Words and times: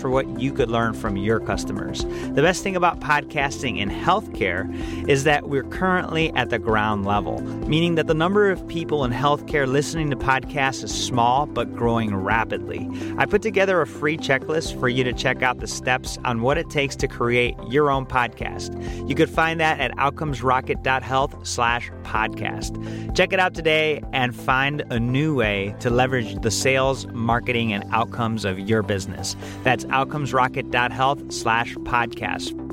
for 0.00 0.10
what 0.10 0.40
you 0.40 0.52
could 0.52 0.68
learn 0.68 0.92
from 0.92 1.16
your 1.16 1.38
customers. 1.38 2.04
The 2.04 2.42
best 2.42 2.62
thing 2.62 2.74
about 2.74 3.00
podcasting 3.00 3.78
in 3.78 3.88
healthcare 3.88 4.68
is 5.08 5.24
that 5.24 5.48
we're 5.48 5.62
currently 5.62 6.32
at 6.34 6.50
the 6.50 6.58
ground 6.58 7.06
level, 7.06 7.40
meaning 7.68 7.94
that 7.94 8.08
the 8.08 8.14
number 8.14 8.50
of 8.50 8.66
people 8.66 9.04
in 9.04 9.12
healthcare 9.12 9.66
listening 9.66 10.10
to 10.10 10.16
podcasts 10.16 10.82
is 10.82 10.92
small 10.92 11.46
but 11.46 11.72
growing 11.74 12.14
rapidly. 12.14 12.88
I 13.16 13.26
put 13.26 13.42
together 13.42 13.80
a 13.80 13.86
free 13.86 14.16
checklist 14.16 14.78
for 14.80 14.88
you 14.88 15.04
to 15.04 15.12
check 15.12 15.42
out 15.42 15.60
the 15.60 15.68
steps 15.68 16.18
on 16.24 16.42
what 16.42 16.58
it 16.58 16.68
takes 16.68 16.96
to 16.96 17.06
create 17.06 17.54
your 17.68 17.90
own 17.90 18.06
podcast. 18.06 19.08
You 19.08 19.14
could 19.14 19.30
find 19.30 19.60
that 19.60 19.78
at 19.78 19.92
outcomesrocket.health 19.92 21.46
slash 21.46 21.90
podcast. 22.04 23.16
Check 23.16 23.32
it 23.32 23.40
out 23.40 23.54
today 23.54 24.02
and 24.12 24.34
find 24.34 24.84
a 24.90 25.00
new 25.00 25.34
way 25.34 25.74
to 25.80 25.90
leverage 25.90 26.40
the 26.42 26.50
sales, 26.50 27.06
marketing, 27.08 27.72
and 27.72 27.84
outcomes 27.90 28.44
of 28.44 28.58
your 28.58 28.82
business. 28.82 29.34
That's 29.62 29.84
outcomesrocket.health 29.86 31.32
slash 31.32 31.74
podcast. 31.76 32.64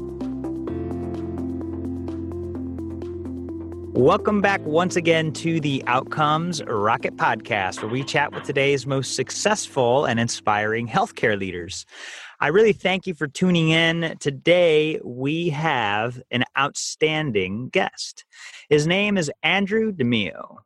Welcome 3.93 4.39
back 4.39 4.61
once 4.61 4.95
again 4.95 5.33
to 5.33 5.59
the 5.59 5.83
Outcomes 5.85 6.63
Rocket 6.63 7.17
Podcast, 7.17 7.81
where 7.81 7.91
we 7.91 8.03
chat 8.03 8.33
with 8.33 8.43
today's 8.43 8.87
most 8.87 9.15
successful 9.15 10.05
and 10.05 10.17
inspiring 10.19 10.87
healthcare 10.87 11.37
leaders. 11.37 11.85
I 12.39 12.47
really 12.47 12.73
thank 12.73 13.05
you 13.05 13.13
for 13.13 13.27
tuning 13.27 13.69
in. 13.69 14.15
Today, 14.19 14.99
we 15.03 15.49
have 15.49 16.19
an 16.31 16.45
outstanding 16.57 17.67
guest. 17.67 18.25
His 18.71 18.87
name 18.87 19.17
is 19.17 19.29
Andrew 19.43 19.91
DiMeo. 19.91 20.59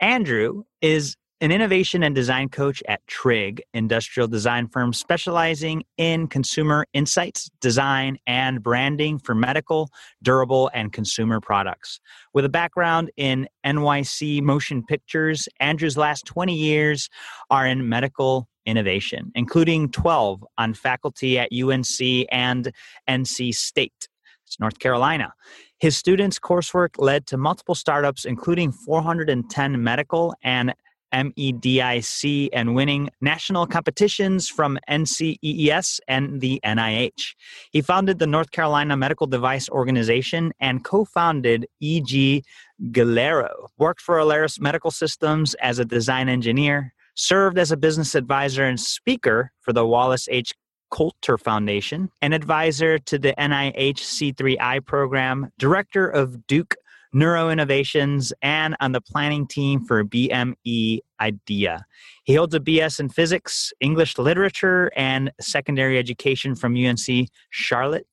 Andrew 0.00 0.62
is 0.80 1.16
an 1.40 1.50
innovation 1.50 2.04
and 2.04 2.14
design 2.14 2.50
coach 2.50 2.84
at 2.86 3.04
Trig, 3.08 3.60
industrial 3.74 4.28
design 4.28 4.68
firm 4.68 4.92
specializing 4.92 5.82
in 5.96 6.28
consumer 6.28 6.86
insights, 6.92 7.50
design, 7.60 8.16
and 8.28 8.62
branding 8.62 9.18
for 9.18 9.34
medical, 9.34 9.90
durable, 10.22 10.70
and 10.72 10.92
consumer 10.92 11.40
products. 11.40 11.98
With 12.32 12.44
a 12.44 12.48
background 12.48 13.10
in 13.16 13.48
NYC 13.66 14.40
motion 14.40 14.84
pictures, 14.84 15.48
Andrew's 15.58 15.96
last 15.96 16.26
20 16.26 16.54
years 16.54 17.10
are 17.50 17.66
in 17.66 17.88
medical 17.88 18.48
innovation, 18.66 19.32
including 19.34 19.90
12 19.90 20.46
on 20.58 20.74
faculty 20.74 21.40
at 21.40 21.48
UNC 21.52 22.28
and 22.30 22.70
NC 23.08 23.52
State. 23.52 24.08
It's 24.46 24.60
North 24.60 24.78
Carolina. 24.78 25.34
His 25.78 25.96
students' 25.96 26.38
coursework 26.38 26.90
led 26.98 27.26
to 27.26 27.36
multiple 27.36 27.74
startups, 27.74 28.24
including 28.24 28.72
410 28.72 29.82
medical 29.82 30.34
and 30.42 30.74
MEDIC 31.12 32.48
and 32.52 32.74
winning 32.74 33.10
national 33.20 33.66
competitions 33.66 34.48
from 34.48 34.78
NCIIA 34.90 36.00
and 36.08 36.40
the 36.40 36.60
NIH. 36.64 37.34
He 37.70 37.80
founded 37.80 38.18
the 38.18 38.26
North 38.26 38.50
Carolina 38.50 38.96
Medical 38.96 39.26
Device 39.26 39.68
Organization 39.68 40.52
and 40.60 40.84
co 40.84 41.04
founded 41.04 41.66
EG 41.82 42.44
Gilero, 42.90 43.68
worked 43.78 44.00
for 44.00 44.16
Alaris 44.16 44.60
Medical 44.60 44.90
Systems 44.90 45.54
as 45.54 45.78
a 45.78 45.84
design 45.84 46.28
engineer, 46.28 46.92
served 47.14 47.58
as 47.58 47.72
a 47.72 47.76
business 47.76 48.14
advisor 48.14 48.64
and 48.64 48.78
speaker 48.78 49.52
for 49.60 49.72
the 49.72 49.86
Wallace 49.86 50.28
H. 50.30 50.52
Coulter 50.90 51.38
Foundation, 51.38 52.10
an 52.22 52.32
advisor 52.32 52.98
to 52.98 53.18
the 53.18 53.34
NIH 53.38 53.98
C3I 53.98 54.84
program, 54.84 55.50
director 55.58 56.08
of 56.08 56.46
Duke 56.46 56.74
Neuro 57.12 57.50
Innovations, 57.50 58.32
and 58.42 58.76
on 58.80 58.92
the 58.92 59.00
planning 59.00 59.46
team 59.46 59.84
for 59.84 60.04
BME 60.04 61.00
IDEA. 61.20 61.84
He 62.24 62.34
holds 62.34 62.54
a 62.54 62.60
BS 62.60 63.00
in 63.00 63.08
physics, 63.08 63.72
English 63.80 64.18
literature, 64.18 64.90
and 64.94 65.32
secondary 65.40 65.98
education 65.98 66.54
from 66.54 66.76
UNC 66.76 67.28
Charlotte, 67.50 68.06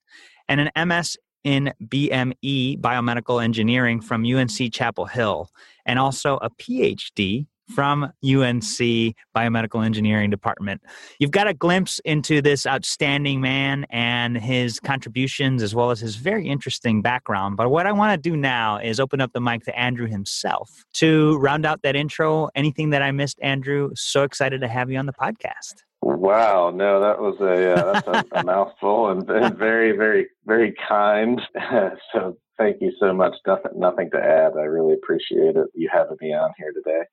and 0.47 0.61
an 0.61 0.87
MS 0.87 1.17
in 1.43 1.73
BME 1.83 2.79
biomedical 2.81 3.43
engineering 3.43 4.01
from 4.01 4.25
UNC 4.25 4.73
Chapel 4.73 5.05
Hill, 5.05 5.49
and 5.85 5.99
also 5.99 6.37
a 6.37 6.49
PhD 6.49 7.47
from 7.73 8.03
UNC 8.23 9.15
Biomedical 9.35 9.85
Engineering 9.85 10.29
Department. 10.29 10.81
You've 11.19 11.31
got 11.31 11.47
a 11.47 11.53
glimpse 11.53 11.99
into 12.05 12.41
this 12.41 12.65
outstanding 12.65 13.41
man 13.41 13.85
and 13.89 14.37
his 14.37 14.79
contributions, 14.79 15.63
as 15.63 15.73
well 15.73 15.91
as 15.91 15.99
his 15.99 16.15
very 16.15 16.47
interesting 16.47 17.01
background. 17.01 17.57
But 17.57 17.69
what 17.69 17.87
I 17.87 17.91
want 17.91 18.11
to 18.21 18.29
do 18.29 18.37
now 18.37 18.77
is 18.77 18.99
open 18.99 19.21
up 19.21 19.33
the 19.33 19.41
mic 19.41 19.63
to 19.65 19.77
Andrew 19.77 20.07
himself 20.07 20.85
to 20.95 21.37
round 21.37 21.65
out 21.65 21.81
that 21.83 21.95
intro. 21.95 22.49
Anything 22.55 22.91
that 22.91 23.01
I 23.01 23.11
missed, 23.11 23.39
Andrew? 23.41 23.91
So 23.95 24.23
excited 24.23 24.61
to 24.61 24.67
have 24.67 24.91
you 24.91 24.97
on 24.97 25.05
the 25.05 25.13
podcast. 25.13 25.83
Wow, 26.01 26.71
no, 26.73 27.01
that 27.01 27.19
was 27.19 27.35
a 27.41 27.73
uh, 27.73 27.93
that's 27.93 28.07
a, 28.07 28.39
a 28.39 28.43
mouthful 28.43 29.09
and, 29.09 29.27
and 29.27 29.57
very, 29.57 29.91
very, 29.97 30.27
very 30.45 30.75
kind. 30.87 31.41
so 32.13 32.37
thank 32.57 32.77
you 32.79 32.91
so 32.99 33.13
much. 33.13 33.33
Nothing, 33.47 33.71
nothing 33.75 34.11
to 34.11 34.17
add. 34.17 34.53
I 34.55 34.63
really 34.65 34.93
appreciate 34.93 35.55
it. 35.55 35.67
You 35.73 35.89
having 35.91 36.17
me 36.21 36.33
on 36.33 36.51
here 36.57 36.71
today. 36.73 37.05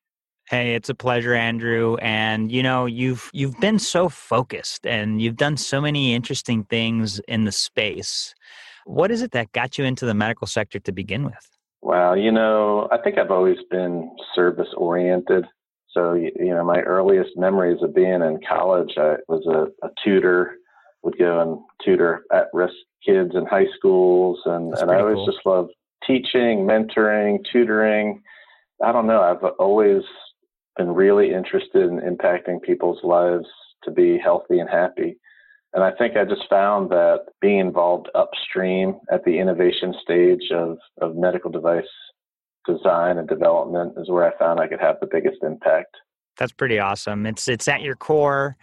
Hey, 0.52 0.74
it's 0.74 0.90
a 0.90 0.94
pleasure, 0.94 1.32
Andrew. 1.32 1.96
And 2.02 2.52
you 2.52 2.62
know, 2.62 2.84
you've 2.84 3.30
you've 3.32 3.58
been 3.58 3.78
so 3.78 4.10
focused 4.10 4.86
and 4.86 5.22
you've 5.22 5.38
done 5.38 5.56
so 5.56 5.80
many 5.80 6.14
interesting 6.14 6.64
things 6.64 7.20
in 7.20 7.46
the 7.46 7.52
space. 7.52 8.34
What 8.84 9.10
is 9.10 9.22
it 9.22 9.30
that 9.30 9.50
got 9.52 9.78
you 9.78 9.86
into 9.86 10.04
the 10.04 10.12
medical 10.12 10.46
sector 10.46 10.78
to 10.80 10.92
begin 10.92 11.24
with? 11.24 11.48
Well, 11.80 12.18
you 12.18 12.30
know, 12.30 12.86
I 12.92 12.98
think 12.98 13.16
I've 13.16 13.30
always 13.30 13.56
been 13.70 14.14
service 14.34 14.68
oriented. 14.76 15.46
So, 15.88 16.12
you 16.12 16.54
know, 16.54 16.64
my 16.64 16.80
earliest 16.80 17.30
memories 17.36 17.82
of 17.82 17.94
being 17.94 18.20
in 18.20 18.38
college, 18.46 18.92
I 18.98 19.14
was 19.28 19.46
a, 19.46 19.86
a 19.86 19.90
tutor, 20.04 20.56
would 21.02 21.16
go 21.16 21.40
and 21.40 21.60
tutor 21.82 22.24
at 22.30 22.48
risk 22.52 22.74
kids 23.06 23.30
in 23.34 23.46
high 23.46 23.68
schools. 23.78 24.38
And, 24.44 24.74
and 24.74 24.90
I 24.90 25.00
always 25.00 25.14
cool. 25.14 25.26
just 25.26 25.46
loved 25.46 25.72
teaching, 26.06 26.66
mentoring, 26.66 27.38
tutoring. 27.50 28.22
I 28.84 28.92
don't 28.92 29.06
know. 29.06 29.22
I've 29.22 29.42
always 29.58 30.02
been 30.76 30.90
really 30.90 31.32
interested 31.32 31.90
in 31.90 32.00
impacting 32.00 32.62
people's 32.62 33.02
lives 33.02 33.46
to 33.84 33.90
be 33.90 34.18
healthy 34.18 34.58
and 34.58 34.70
happy. 34.70 35.16
And 35.74 35.82
I 35.82 35.90
think 35.92 36.16
I 36.16 36.24
just 36.24 36.48
found 36.50 36.90
that 36.90 37.24
being 37.40 37.58
involved 37.58 38.10
upstream 38.14 39.00
at 39.10 39.24
the 39.24 39.38
innovation 39.38 39.94
stage 40.02 40.50
of, 40.52 40.78
of 41.00 41.16
medical 41.16 41.50
device 41.50 41.84
design 42.66 43.18
and 43.18 43.28
development 43.28 43.94
is 43.96 44.08
where 44.08 44.24
I 44.24 44.38
found 44.38 44.60
I 44.60 44.68
could 44.68 44.80
have 44.80 44.96
the 45.00 45.08
biggest 45.10 45.42
impact. 45.42 45.96
That's 46.36 46.52
pretty 46.52 46.78
awesome. 46.78 47.26
It's 47.26 47.48
it's 47.48 47.68
at 47.68 47.82
your 47.82 47.96
core 47.96 48.56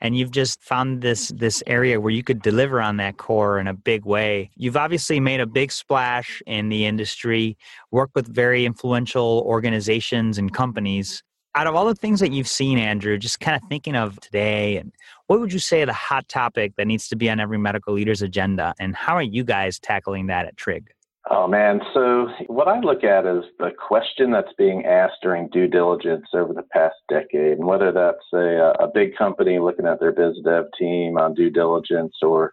and 0.00 0.16
you've 0.16 0.30
just 0.30 0.62
found 0.62 1.02
this 1.02 1.28
this 1.28 1.62
area 1.66 2.00
where 2.00 2.12
you 2.12 2.22
could 2.22 2.42
deliver 2.42 2.80
on 2.80 2.96
that 2.98 3.16
core 3.16 3.58
in 3.58 3.66
a 3.66 3.74
big 3.74 4.04
way. 4.04 4.50
You've 4.56 4.76
obviously 4.76 5.20
made 5.20 5.40
a 5.40 5.46
big 5.46 5.70
splash 5.70 6.42
in 6.46 6.68
the 6.68 6.86
industry, 6.86 7.56
worked 7.90 8.14
with 8.14 8.26
very 8.26 8.66
influential 8.66 9.42
organizations 9.46 10.38
and 10.38 10.52
companies 10.52 11.22
out 11.54 11.66
of 11.66 11.74
all 11.74 11.86
the 11.86 11.94
things 11.94 12.20
that 12.20 12.32
you've 12.32 12.48
seen, 12.48 12.78
Andrew, 12.78 13.16
just 13.16 13.40
kind 13.40 13.60
of 13.60 13.68
thinking 13.68 13.94
of 13.94 14.18
today, 14.20 14.76
and 14.76 14.92
what 15.26 15.40
would 15.40 15.52
you 15.52 15.58
say 15.58 15.84
the 15.84 15.92
hot 15.92 16.28
topic 16.28 16.74
that 16.76 16.86
needs 16.86 17.08
to 17.08 17.16
be 17.16 17.30
on 17.30 17.40
every 17.40 17.58
medical 17.58 17.94
leader's 17.94 18.22
agenda, 18.22 18.74
and 18.78 18.96
how 18.96 19.14
are 19.14 19.22
you 19.22 19.44
guys 19.44 19.78
tackling 19.78 20.26
that 20.26 20.46
at 20.46 20.56
Trig? 20.56 20.90
Oh 21.30 21.46
man, 21.46 21.80
so 21.94 22.28
what 22.48 22.68
I 22.68 22.80
look 22.80 23.02
at 23.02 23.24
is 23.24 23.44
the 23.58 23.70
question 23.70 24.30
that's 24.30 24.52
being 24.58 24.84
asked 24.84 25.22
during 25.22 25.48
due 25.48 25.66
diligence 25.66 26.26
over 26.34 26.52
the 26.52 26.64
past 26.70 26.96
decade, 27.08 27.58
and 27.58 27.66
whether 27.66 27.92
that's 27.92 28.26
a, 28.34 28.74
a 28.84 28.90
big 28.92 29.16
company 29.16 29.58
looking 29.58 29.86
at 29.86 30.00
their 30.00 30.12
biz 30.12 30.36
dev 30.44 30.66
team 30.78 31.16
on 31.16 31.32
due 31.34 31.48
diligence, 31.48 32.14
or 32.20 32.52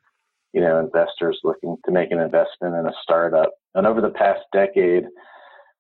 you 0.54 0.62
know 0.62 0.80
investors 0.80 1.38
looking 1.44 1.76
to 1.84 1.92
make 1.92 2.12
an 2.12 2.20
investment 2.20 2.76
in 2.76 2.86
a 2.86 2.94
startup. 3.04 3.52
And 3.76 3.86
over 3.86 4.00
the 4.00 4.10
past 4.10 4.42
decade, 4.54 5.04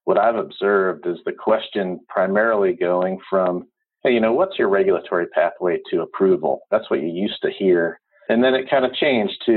what 0.05 0.17
I've 0.17 0.35
observed 0.35 1.05
is 1.05 1.17
the 1.25 1.33
question 1.33 1.99
primarily 2.09 2.73
going 2.73 3.19
from 3.29 3.67
hey, 4.03 4.13
you 4.13 4.19
know, 4.19 4.33
what's 4.33 4.57
your 4.57 4.69
regulatory 4.69 5.27
pathway 5.27 5.79
to 5.91 6.01
approval? 6.01 6.61
That's 6.71 6.89
what 6.89 7.01
you 7.01 7.07
used 7.07 7.39
to 7.43 7.51
hear. 7.51 7.99
And 8.29 8.43
then 8.43 8.55
it 8.55 8.69
kind 8.69 8.85
of 8.85 8.93
changed 8.95 9.43
to, 9.45 9.51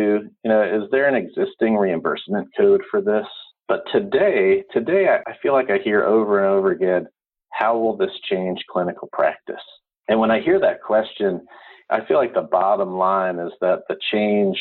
you 0.45 0.51
know, 0.51 0.63
is 0.63 0.91
there 0.91 1.09
an 1.09 1.15
existing 1.15 1.77
reimbursement 1.77 2.49
code 2.57 2.83
for 2.91 3.01
this? 3.01 3.27
But 3.69 3.85
today, 3.93 4.65
today 4.73 5.17
I, 5.27 5.33
feel 5.43 5.55
like 5.55 5.71
I 5.71 5.79
hear 5.79 6.05
over 6.05 6.45
and 6.45 6.49
over 6.49 6.73
again, 6.73 7.07
how 7.53 7.79
will 7.79 7.97
this 7.97 8.11
change 8.29 8.63
clinical 8.71 9.09
practice? 9.13 9.63
And 10.09 10.21
when 10.21 10.31
I 10.31 10.41
hear 10.41 10.61
that 10.61 10.83
question, 10.83 11.47
I 11.89 12.05
feel 12.05 12.19
like 12.19 12.35
the 12.35 12.43
bottom 12.43 12.97
line 12.97 13.39
is 13.39 13.53
that 13.61 13.85
the 13.89 13.97
change 14.13 14.61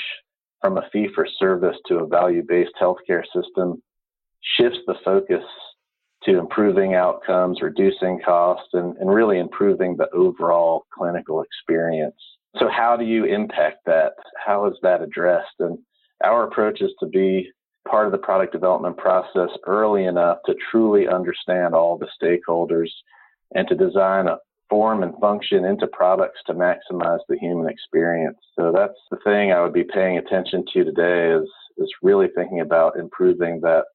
from 0.62 0.78
a 0.78 0.88
fee 0.94 1.10
for 1.14 1.28
service 1.40 1.76
to 1.88 1.98
a 1.98 2.08
value 2.08 2.44
based 2.48 2.74
healthcare 2.82 3.24
system 3.36 3.82
shifts 4.58 4.80
the 4.88 4.96
focus 5.04 5.44
to 6.26 6.40
improving 6.40 6.94
outcomes, 6.96 7.62
reducing 7.62 8.20
costs, 8.24 8.70
and, 8.74 8.96
and 8.98 9.10
really 9.10 9.40
improving 9.40 9.96
the 9.98 10.10
overall 10.12 10.86
clinical 10.94 11.42
experience. 11.42 12.16
So, 12.60 12.70
how 12.70 12.96
do 12.98 13.06
you 13.06 13.26
impact 13.26 13.86
that? 13.86 14.14
How 14.46 14.68
is 14.68 14.76
that 14.84 15.02
addressed? 15.02 15.56
And 15.60 15.78
our 16.24 16.44
approach 16.48 16.82
is 16.82 16.92
to 17.00 17.08
be 17.08 17.52
part 17.88 18.06
of 18.06 18.12
the 18.12 18.18
product 18.18 18.54
development 18.54 18.98
process 18.98 19.50
early 19.66 20.06
enough 20.06 20.38
to 20.46 20.56
truly 20.72 21.08
understand 21.08 21.74
all 21.74 21.98
the 21.98 22.08
stakeholders 22.22 22.90
and 23.56 23.68
to 23.68 23.76
design 23.76 24.28
a 24.28 24.38
form 24.70 25.04
and 25.04 25.14
function 25.20 25.66
into 25.66 25.88
products 25.88 26.40
to 26.48 26.54
maximize 26.54 27.20
the 27.28 27.38
human 27.40 27.70
experience. 27.70 28.38
So 28.56 28.72
that's 28.76 28.98
the 29.12 29.18
thing 29.24 29.52
I 29.52 29.62
would 29.62 29.74
be 29.74 29.84
paying 29.84 30.18
attention 30.18 30.64
to 30.74 30.84
today 30.84 31.32
is 31.32 31.50
is 31.78 31.92
really 32.04 32.28
thinking 32.36 32.60
about 32.60 32.98
improving 32.98 33.60
that 33.62 33.86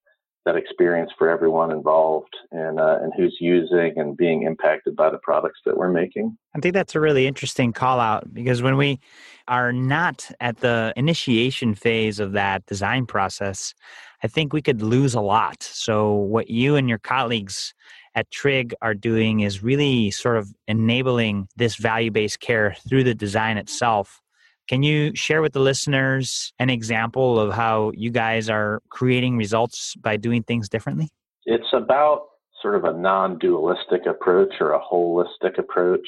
that 0.48 0.56
experience 0.56 1.10
for 1.18 1.28
everyone 1.28 1.70
involved 1.70 2.34
and 2.52 2.80
uh, 2.80 2.98
and 3.02 3.12
who's 3.14 3.36
using 3.38 3.92
and 3.96 4.16
being 4.16 4.44
impacted 4.44 4.96
by 4.96 5.10
the 5.10 5.18
products 5.18 5.60
that 5.66 5.76
we're 5.76 5.90
making. 5.90 6.36
I 6.56 6.60
think 6.60 6.72
that's 6.72 6.94
a 6.94 7.00
really 7.00 7.26
interesting 7.26 7.70
call 7.70 8.00
out 8.00 8.32
because 8.32 8.62
when 8.62 8.78
we 8.78 8.98
are 9.46 9.72
not 9.74 10.30
at 10.40 10.58
the 10.58 10.94
initiation 10.96 11.74
phase 11.74 12.18
of 12.18 12.32
that 12.32 12.64
design 12.64 13.04
process, 13.04 13.74
I 14.22 14.26
think 14.26 14.54
we 14.54 14.62
could 14.62 14.80
lose 14.80 15.14
a 15.14 15.20
lot. 15.20 15.62
So 15.62 16.14
what 16.14 16.48
you 16.48 16.76
and 16.76 16.88
your 16.88 16.98
colleagues 16.98 17.74
at 18.14 18.30
Trig 18.30 18.74
are 18.80 18.94
doing 18.94 19.40
is 19.40 19.62
really 19.62 20.10
sort 20.10 20.38
of 20.38 20.54
enabling 20.66 21.48
this 21.56 21.76
value-based 21.76 22.40
care 22.40 22.74
through 22.88 23.04
the 23.04 23.14
design 23.14 23.58
itself 23.58 24.22
can 24.68 24.82
you 24.82 25.12
share 25.14 25.42
with 25.42 25.54
the 25.54 25.60
listeners 25.60 26.52
an 26.58 26.70
example 26.70 27.40
of 27.40 27.52
how 27.52 27.90
you 27.94 28.10
guys 28.10 28.48
are 28.50 28.80
creating 28.90 29.36
results 29.36 29.94
by 29.96 30.16
doing 30.16 30.42
things 30.42 30.68
differently? 30.68 31.08
It's 31.46 31.72
about 31.72 32.26
sort 32.60 32.76
of 32.76 32.84
a 32.84 32.92
non 32.92 33.38
dualistic 33.38 34.06
approach 34.06 34.54
or 34.60 34.72
a 34.74 34.80
holistic 34.80 35.58
approach. 35.58 36.06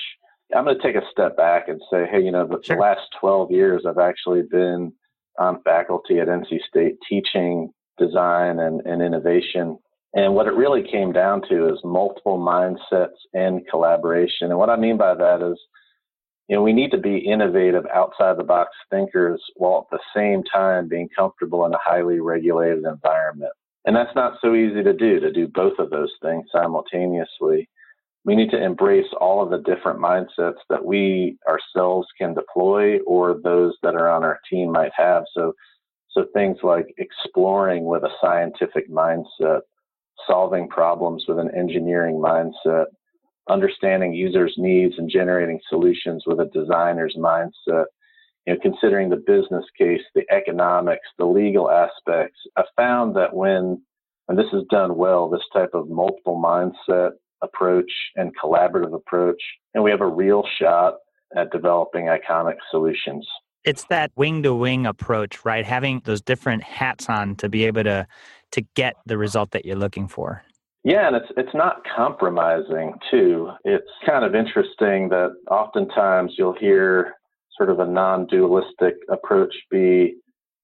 I'm 0.55 0.65
going 0.65 0.77
to 0.77 0.83
take 0.83 0.97
a 0.97 1.07
step 1.11 1.37
back 1.37 1.69
and 1.69 1.81
say, 1.91 2.07
hey, 2.11 2.21
you 2.21 2.31
know, 2.31 2.47
the, 2.47 2.59
sure. 2.63 2.77
the 2.77 2.83
last 2.83 3.03
12 3.21 3.51
years, 3.51 3.85
I've 3.89 3.99
actually 3.99 4.43
been 4.43 4.93
on 5.39 5.63
faculty 5.63 6.19
at 6.19 6.29
NC 6.29 6.59
State 6.69 6.97
teaching 7.09 7.73
design 7.99 8.59
and, 8.59 8.81
and 8.85 9.01
innovation. 9.01 9.79
And 10.13 10.35
what 10.35 10.49
it 10.49 10.55
really 10.55 10.83
came 10.91 11.13
down 11.13 11.43
to 11.49 11.73
is 11.73 11.79
multiple 11.85 12.39
mindsets 12.39 13.17
and 13.33 13.67
collaboration. 13.69 14.49
And 14.51 14.59
what 14.59 14.71
I 14.71 14.77
mean 14.77 14.97
by 14.97 15.15
that 15.15 15.41
is 15.41 15.59
you 16.51 16.57
know, 16.57 16.63
we 16.63 16.73
need 16.73 16.91
to 16.91 16.99
be 16.99 17.19
innovative, 17.19 17.87
outside 17.95 18.37
the 18.37 18.43
box 18.43 18.71
thinkers 18.91 19.41
while 19.55 19.87
at 19.87 19.97
the 19.97 20.03
same 20.19 20.43
time 20.53 20.89
being 20.89 21.09
comfortable 21.17 21.65
in 21.65 21.73
a 21.73 21.79
highly 21.81 22.19
regulated 22.19 22.83
environment. 22.85 23.53
And 23.85 23.95
that's 23.95 24.17
not 24.17 24.39
so 24.43 24.57
easy 24.57 24.83
to 24.83 24.93
do, 24.93 25.21
to 25.21 25.31
do 25.31 25.47
both 25.47 25.79
of 25.79 25.91
those 25.91 26.13
things 26.21 26.47
simultaneously. 26.53 27.69
We 28.25 28.35
need 28.35 28.51
to 28.51 28.61
embrace 28.61 29.07
all 29.21 29.41
of 29.41 29.51
the 29.51 29.59
different 29.59 30.01
mindsets 30.01 30.59
that 30.69 30.85
we 30.85 31.39
ourselves 31.49 32.09
can 32.19 32.35
deploy 32.35 32.99
or 33.07 33.39
those 33.45 33.77
that 33.85 33.95
are 33.95 34.11
on 34.11 34.25
our 34.25 34.41
team 34.51 34.73
might 34.73 34.93
have. 34.97 35.23
So, 35.33 35.53
so 36.11 36.25
things 36.35 36.57
like 36.65 36.93
exploring 36.99 37.85
with 37.85 38.03
a 38.03 38.11
scientific 38.21 38.91
mindset, 38.91 39.61
solving 40.27 40.69
problems 40.69 41.27
with 41.29 41.39
an 41.39 41.53
engineering 41.57 42.17
mindset, 42.17 42.87
understanding 43.51 44.15
users' 44.15 44.55
needs 44.57 44.95
and 44.99 45.11
generating 45.11 45.61
solutions 45.69 46.25
with 46.27 46.41
a 46.41 46.51
designer's 46.55 47.17
mindset. 47.19 47.87
You 48.47 48.55
know, 48.55 48.61
considering 48.63 49.11
the 49.11 49.17
business 49.17 49.65
case, 49.77 50.01
the 50.15 50.25
economics, 50.31 51.07
the 51.19 51.27
legal 51.27 51.71
aspects, 51.71 52.39
I 52.57 52.63
found 52.77 53.17
that 53.17 53.35
when 53.35 53.83
and 54.31 54.39
this 54.39 54.47
is 54.53 54.63
done 54.71 54.97
well, 54.97 55.29
this 55.29 55.43
type 55.53 55.71
of 55.75 55.91
multiple 55.91 56.41
mindset 56.41 57.11
approach 57.43 57.91
and 58.15 58.31
collaborative 58.39 58.95
approach, 58.95 59.43
and 59.75 59.83
we 59.83 59.91
have 59.91 60.01
a 60.01 60.07
real 60.07 60.45
shot 60.61 60.95
at 61.37 61.51
developing 61.51 62.05
iconic 62.05 62.55
solutions. 62.71 63.27
It's 63.65 63.85
that 63.87 64.13
wing 64.15 64.45
to 64.45 64.55
wing 64.55 64.87
approach, 64.87 65.45
right? 65.45 65.67
Having 65.67 66.03
those 66.05 66.23
different 66.23 66.63
hats 66.63 67.09
on 67.09 67.35
to 67.37 67.49
be 67.49 67.65
able 67.65 67.83
to 67.83 68.07
to 68.53 68.63
get 68.75 68.95
the 69.05 69.19
result 69.19 69.51
that 69.51 69.65
you're 69.65 69.77
looking 69.77 70.07
for. 70.07 70.45
Yeah, 70.83 71.09
and 71.09 71.17
it's 71.17 71.31
it's 71.37 71.55
not 71.55 71.83
compromising 71.95 72.95
too. 73.11 73.51
It's 73.65 73.91
kind 74.07 74.25
of 74.25 74.35
interesting 74.35 75.11
that 75.11 75.35
oftentimes 75.51 76.33
you'll 76.39 76.57
hear 76.59 77.15
sort 77.57 77.69
of 77.69 77.81
a 77.81 77.87
non-dualistic 77.87 78.95
approach 79.11 79.55
be 79.71 80.17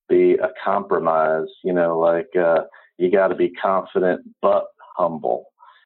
be 0.08 0.34
a 0.34 0.48
compromise. 0.64 1.48
You 1.62 1.74
know, 1.74 1.98
like 1.98 2.28
uh, 2.34 2.62
you 2.96 3.10
got 3.10 3.28
to 3.28 3.34
be 3.34 3.50
confident 3.50 4.22
but 4.40 4.64
humble, 4.96 5.44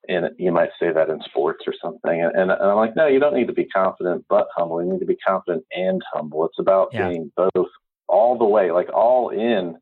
and 0.08 0.26
you 0.38 0.52
might 0.52 0.70
say 0.78 0.92
that 0.92 1.10
in 1.10 1.20
sports 1.22 1.64
or 1.66 1.74
something. 1.82 2.22
And, 2.22 2.52
and, 2.52 2.52
I'm 2.52 2.76
like, 2.76 2.94
no, 2.94 3.08
you 3.08 3.18
don't 3.18 3.34
need 3.34 3.48
to 3.48 3.52
be 3.52 3.66
confident 3.66 4.24
but 4.28 4.46
humble. 4.56 4.84
You 4.84 4.92
need 4.92 5.00
to 5.00 5.06
be 5.06 5.16
confident 5.16 5.64
and 5.72 6.00
humble. 6.12 6.46
It's 6.46 6.58
about 6.60 6.90
yeah. 6.92 7.08
being 7.08 7.32
both 7.36 7.68
all 8.08 8.38
the 8.38 8.44
way, 8.44 8.70
like 8.70 8.92
all 8.94 9.30
in, 9.30 9.76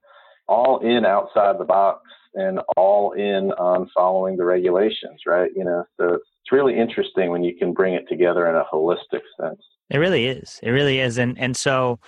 all 0.49 0.79
in 0.81 1.05
outside 1.05 1.59
the 1.59 1.65
box 1.65 2.01
and 2.39 2.61
all 2.77 3.13
in 3.13 3.51
on 3.53 3.91
following 3.95 4.37
the 4.37 4.45
regulations, 4.45 5.23
right? 5.27 5.51
You 5.55 5.65
know, 5.65 5.85
so 5.99 6.15
it's 6.15 6.53
really 6.53 6.79
interesting 6.79 7.31
when 7.31 7.43
you 7.43 7.57
can 7.57 7.73
bring 7.73 7.95
it 7.95 8.09
together 8.09 8.49
in 8.49 8.55
a 8.55 8.65
holistic 8.73 9.23
sense. 9.41 9.61
It 9.91 9.99
really 9.99 10.27
is. 10.27 10.61
It 10.63 10.71
really 10.71 11.01
is. 11.01 11.19
And 11.19 11.39
and 11.39 11.57
so 11.57 11.99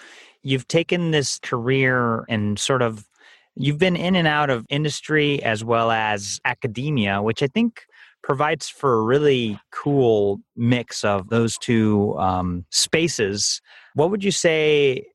you've 0.43 0.69
taken 0.69 1.11
this 1.11 1.39
career 1.41 2.25
and 2.29 2.59
sort 2.59 2.81
of 2.81 3.07
you've 3.57 3.79
been 3.79 3.97
in 3.97 4.15
and 4.15 4.29
out 4.29 4.51
of 4.51 4.65
industry 4.71 5.43
as 5.43 5.65
well 5.65 5.91
as 5.91 6.41
academia, 6.45 7.21
which 7.21 7.43
I 7.43 7.49
think 7.49 7.83
provides 8.23 8.69
for 8.69 8.99
a 8.99 9.03
really 9.03 9.59
cool 9.73 10.41
mix 10.57 11.05
of 11.05 11.29
those 11.31 11.59
two 11.59 12.17
um, 12.19 12.65
spaces. 12.71 13.61
What 13.95 14.11
would 14.11 14.23
you 14.23 14.31
say 14.31 15.07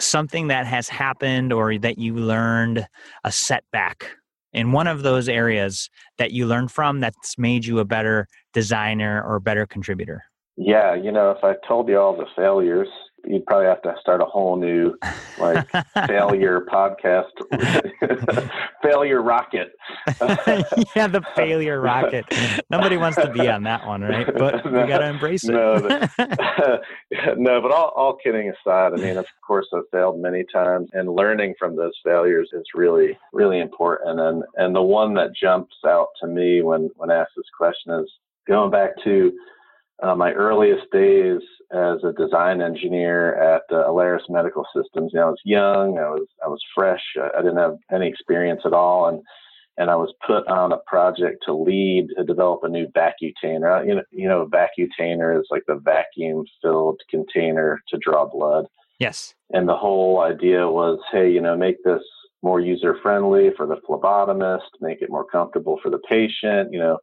something 0.00 0.48
that 0.48 0.66
has 0.66 0.88
happened 0.88 1.52
or 1.52 1.76
that 1.78 1.98
you 1.98 2.14
learned 2.14 2.86
a 3.24 3.32
setback 3.32 4.16
in 4.52 4.72
one 4.72 4.86
of 4.86 5.02
those 5.02 5.28
areas 5.28 5.90
that 6.18 6.32
you 6.32 6.46
learned 6.46 6.70
from 6.70 7.00
that's 7.00 7.38
made 7.38 7.64
you 7.64 7.78
a 7.78 7.84
better 7.84 8.28
designer 8.52 9.22
or 9.22 9.40
better 9.40 9.66
contributor? 9.66 10.24
Yeah, 10.56 10.94
you 10.94 11.10
know, 11.10 11.30
if 11.30 11.42
I 11.42 11.54
told 11.66 11.88
you 11.88 11.98
all 11.98 12.16
the 12.16 12.26
failures, 12.36 12.88
you'd 13.24 13.46
probably 13.46 13.66
have 13.66 13.82
to 13.82 13.94
start 14.00 14.20
a 14.20 14.24
whole 14.24 14.56
new 14.56 14.94
like 15.38 15.68
failure 16.06 16.66
podcast. 16.70 17.30
Failure 18.82 19.22
rocket. 19.22 19.72
Yeah 20.96 21.06
the 21.06 21.22
failure 21.36 21.80
rocket. 21.80 22.24
Nobody 22.70 22.96
wants 22.96 23.16
to 23.18 23.30
be 23.30 23.48
on 23.48 23.62
that 23.64 23.86
one 23.86 24.02
right? 24.02 24.26
But 24.26 24.64
we 24.64 24.72
got 24.72 24.98
to 24.98 25.06
embrace 25.06 25.44
it. 25.44 25.52
No, 25.52 25.76
no 27.36 27.60
but 27.60 27.70
all, 27.70 27.92
all 27.94 28.16
kidding 28.16 28.50
aside 28.50 28.92
i 28.92 28.96
mean 28.96 29.16
of 29.16 29.26
course 29.46 29.66
i've 29.74 29.88
failed 29.90 30.18
many 30.18 30.44
times 30.52 30.88
and 30.92 31.14
learning 31.14 31.54
from 31.58 31.76
those 31.76 31.92
failures 32.04 32.50
is 32.52 32.64
really 32.74 33.16
really 33.32 33.60
important. 33.60 34.20
And 34.20 34.44
and 34.56 34.74
the 34.74 34.82
one 34.82 35.14
that 35.14 35.34
jumps 35.34 35.76
out 35.86 36.08
to 36.20 36.26
me 36.26 36.62
when 36.62 36.90
when 36.96 37.10
asked 37.10 37.32
this 37.36 37.46
question 37.56 37.92
is 37.94 38.10
going 38.46 38.70
back 38.70 38.90
to 39.04 39.32
uh, 40.02 40.14
my 40.14 40.32
earliest 40.32 40.90
days 40.92 41.40
as 41.72 41.98
a 42.04 42.12
design 42.12 42.60
engineer 42.60 43.34
at 43.36 43.62
uh, 43.70 43.88
Alaris 43.88 44.28
Medical 44.28 44.66
Systems. 44.76 45.12
You 45.14 45.20
know, 45.20 45.26
I 45.26 45.30
was 45.30 45.40
young, 45.44 45.98
I 45.98 46.10
was 46.10 46.26
I 46.44 46.48
was 46.48 46.60
fresh, 46.74 47.02
I 47.16 47.40
didn't 47.40 47.58
have 47.58 47.76
any 47.90 48.08
experience 48.08 48.62
at 48.64 48.72
all, 48.72 49.08
and 49.08 49.22
and 49.78 49.90
I 49.90 49.96
was 49.96 50.12
put 50.26 50.46
on 50.48 50.72
a 50.72 50.80
project 50.86 51.44
to 51.46 51.54
lead 51.54 52.08
to 52.18 52.24
develop 52.24 52.60
a 52.62 52.68
new 52.68 52.86
Vacutainer. 52.88 53.80
Uh, 53.80 53.82
you 53.84 53.94
know, 53.94 54.02
you 54.10 54.28
know, 54.28 54.46
Vacutainer 54.46 55.38
is 55.40 55.46
like 55.50 55.62
the 55.66 55.80
vacuum-filled 55.82 57.00
container 57.08 57.80
to 57.88 57.98
draw 57.98 58.26
blood. 58.26 58.66
Yes. 58.98 59.34
And 59.50 59.66
the 59.66 59.76
whole 59.76 60.20
idea 60.20 60.68
was, 60.68 60.98
hey, 61.10 61.30
you 61.30 61.40
know, 61.40 61.56
make 61.56 61.82
this 61.84 62.02
more 62.42 62.60
user-friendly 62.60 63.52
for 63.56 63.66
the 63.66 63.76
phlebotomist, 63.88 64.60
make 64.80 65.00
it 65.00 65.10
more 65.10 65.24
comfortable 65.24 65.78
for 65.82 65.90
the 65.90 66.00
patient. 66.06 66.70
You 66.70 66.78
know, 66.78 66.98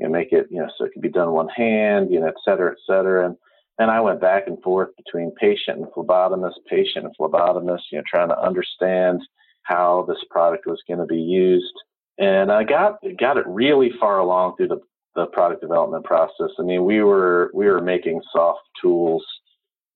you 0.00 0.06
know, 0.06 0.12
make 0.12 0.32
it, 0.32 0.46
you 0.50 0.58
know, 0.58 0.68
so 0.76 0.84
it 0.86 0.92
can 0.92 1.02
be 1.02 1.10
done 1.10 1.32
one 1.32 1.48
hand, 1.48 2.10
you 2.10 2.18
know, 2.18 2.26
et 2.26 2.34
cetera, 2.44 2.72
et 2.72 2.78
cetera. 2.86 3.26
And 3.26 3.36
and 3.78 3.90
I 3.90 4.00
went 4.00 4.20
back 4.20 4.46
and 4.46 4.60
forth 4.62 4.90
between 4.96 5.32
patient 5.40 5.78
and 5.78 5.86
phlebotomist, 5.86 6.54
patient 6.68 7.06
and 7.06 7.14
phlebotomist, 7.18 7.82
you 7.92 7.98
know, 7.98 8.04
trying 8.10 8.28
to 8.28 8.38
understand 8.38 9.20
how 9.62 10.04
this 10.08 10.18
product 10.30 10.66
was 10.66 10.82
going 10.86 11.00
to 11.00 11.06
be 11.06 11.20
used. 11.20 11.72
And 12.18 12.50
I 12.50 12.64
got 12.64 12.98
got 13.18 13.36
it 13.36 13.46
really 13.46 13.90
far 14.00 14.18
along 14.18 14.56
through 14.56 14.68
the 14.68 14.80
the 15.14 15.26
product 15.26 15.60
development 15.60 16.04
process. 16.04 16.50
I 16.58 16.62
mean, 16.62 16.84
we 16.84 17.02
were 17.02 17.50
we 17.54 17.66
were 17.66 17.82
making 17.82 18.22
soft 18.32 18.60
tools, 18.80 19.24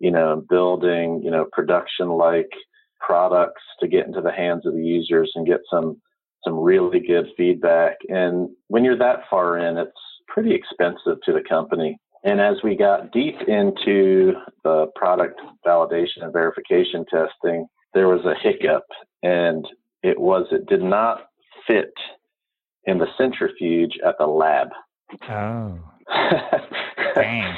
you 0.01 0.11
know, 0.11 0.45
building 0.49 1.23
you 1.25 1.31
know 1.31 1.47
production 1.53 2.09
like 2.09 2.51
products 3.01 3.63
to 3.81 3.89
get 3.89 4.07
into 4.07 4.21
the 4.21 4.33
hands 4.33 4.67
of 4.67 4.75
the 4.75 4.83
users 4.83 5.31
and 5.35 5.47
get 5.47 5.61
some 5.71 6.01
some 6.45 6.59
really 6.59 7.01
good 7.01 7.27
feedback. 7.37 7.97
And 8.09 8.49
when 8.69 8.85
you're 8.85 8.99
that 8.99 9.21
far 9.31 9.59
in, 9.59 9.77
it's 9.79 9.91
pretty 10.29 10.55
expensive 10.55 11.19
to 11.25 11.33
the 11.33 11.43
company. 11.49 11.99
And 12.25 12.41
as 12.41 12.57
we 12.65 12.77
got 12.77 13.13
deep 13.13 13.37
into 13.47 14.33
the 14.63 14.87
product 14.97 15.41
validation 15.67 16.23
and 16.23 16.33
verification 16.33 17.05
testing, 17.11 17.67
there 17.93 18.09
was 18.09 18.25
a 18.25 18.35
hiccup, 18.43 18.85
and 19.23 19.67
it 20.03 20.19
was 20.19 20.47
it 20.51 20.67
did 20.67 20.83
not 20.83 21.27
fit 21.67 21.93
in 22.87 22.99
the 22.99 23.07
centrifuge 23.17 23.93
at 24.07 24.17
the 24.19 24.27
lab. 24.27 24.69
Oh. 25.29 25.79
Dang. 27.15 27.57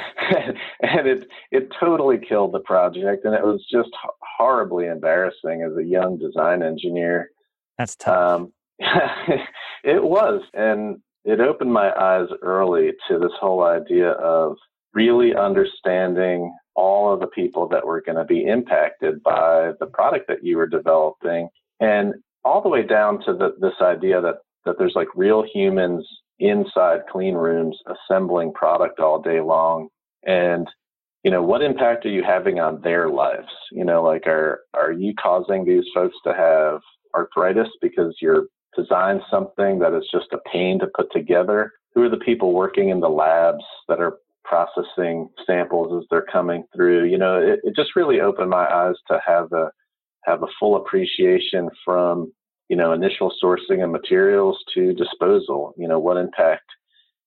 and 0.82 1.06
it 1.08 1.28
it 1.50 1.68
totally 1.80 2.18
killed 2.18 2.52
the 2.52 2.60
project 2.60 3.24
and 3.24 3.34
it 3.34 3.42
was 3.42 3.64
just 3.70 3.90
horribly 4.38 4.86
embarrassing 4.86 5.62
as 5.62 5.76
a 5.76 5.84
young 5.84 6.18
design 6.18 6.62
engineer. 6.62 7.30
That's 7.78 7.96
tough. 7.96 8.40
Um, 8.40 8.52
it 9.84 10.02
was 10.02 10.42
and 10.54 10.98
it 11.24 11.40
opened 11.40 11.72
my 11.72 11.90
eyes 11.92 12.28
early 12.42 12.92
to 13.08 13.18
this 13.18 13.32
whole 13.40 13.64
idea 13.64 14.10
of 14.12 14.56
really 14.94 15.34
understanding 15.34 16.54
all 16.74 17.12
of 17.12 17.20
the 17.20 17.26
people 17.26 17.68
that 17.68 17.84
were 17.84 18.02
going 18.02 18.16
to 18.16 18.24
be 18.24 18.44
impacted 18.44 19.22
by 19.22 19.72
the 19.80 19.86
product 19.86 20.28
that 20.28 20.44
you 20.44 20.56
were 20.56 20.66
developing 20.66 21.48
and 21.80 22.14
all 22.44 22.62
the 22.62 22.68
way 22.68 22.82
down 22.82 23.18
to 23.24 23.32
the, 23.32 23.54
this 23.60 23.74
idea 23.80 24.20
that 24.20 24.36
that 24.64 24.76
there's 24.78 24.94
like 24.94 25.08
real 25.14 25.44
humans 25.52 26.06
inside 26.38 27.00
clean 27.10 27.34
rooms 27.34 27.78
assembling 27.86 28.52
product 28.52 29.00
all 29.00 29.20
day 29.20 29.40
long 29.40 29.88
and 30.26 30.68
you 31.24 31.30
know 31.30 31.42
what 31.42 31.62
impact 31.62 32.04
are 32.06 32.10
you 32.10 32.22
having 32.22 32.60
on 32.60 32.80
their 32.82 33.08
lives? 33.08 33.48
You 33.72 33.84
know 33.84 34.02
like 34.02 34.26
are 34.26 34.60
are 34.74 34.92
you 34.92 35.14
causing 35.20 35.64
these 35.64 35.84
folks 35.94 36.16
to 36.24 36.34
have 36.34 36.80
arthritis 37.14 37.68
because 37.80 38.14
you're 38.20 38.46
designed 38.76 39.22
something 39.30 39.78
that 39.78 39.94
is 39.94 40.06
just 40.12 40.32
a 40.32 40.38
pain 40.52 40.78
to 40.78 40.86
put 40.94 41.10
together 41.12 41.72
who 41.94 42.02
are 42.02 42.10
the 42.10 42.16
people 42.18 42.52
working 42.52 42.90
in 42.90 43.00
the 43.00 43.08
labs 43.08 43.64
that 43.88 44.00
are 44.00 44.18
processing 44.44 45.28
samples 45.44 46.00
as 46.00 46.06
they're 46.10 46.26
coming 46.30 46.62
through 46.74 47.04
you 47.04 47.18
know 47.18 47.36
it, 47.36 47.60
it 47.64 47.74
just 47.74 47.96
really 47.96 48.20
opened 48.20 48.50
my 48.50 48.66
eyes 48.66 48.94
to 49.08 49.20
have 49.26 49.52
a 49.52 49.70
have 50.24 50.42
a 50.42 50.48
full 50.58 50.76
appreciation 50.76 51.68
from 51.84 52.32
you 52.68 52.76
know, 52.76 52.92
initial 52.92 53.32
sourcing 53.42 53.84
of 53.84 53.90
materials 53.90 54.58
to 54.74 54.92
disposal. 54.94 55.74
You 55.76 55.88
know, 55.88 55.98
what 55.98 56.16
impact 56.16 56.64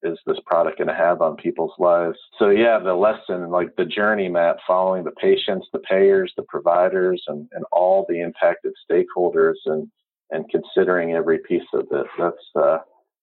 is 0.03 0.17
this 0.25 0.37
product 0.45 0.77
going 0.77 0.87
to 0.87 0.93
have 0.93 1.21
on 1.21 1.35
people's 1.35 1.73
lives? 1.79 2.17
So 2.37 2.49
yeah, 2.49 2.79
the 2.79 2.93
lesson, 2.93 3.49
like 3.49 3.75
the 3.77 3.85
journey 3.85 4.29
map, 4.29 4.57
following 4.67 5.03
the 5.03 5.11
patients, 5.11 5.67
the 5.71 5.79
payers, 5.79 6.33
the 6.35 6.43
providers, 6.43 7.23
and, 7.27 7.47
and 7.53 7.63
all 7.71 8.05
the 8.07 8.21
impacted 8.21 8.73
stakeholders, 8.89 9.55
and 9.65 9.87
and 10.31 10.45
considering 10.49 11.13
every 11.13 11.39
piece 11.39 11.63
of 11.73 11.87
it. 11.91 12.07
That's 12.17 12.37
uh, 12.55 12.77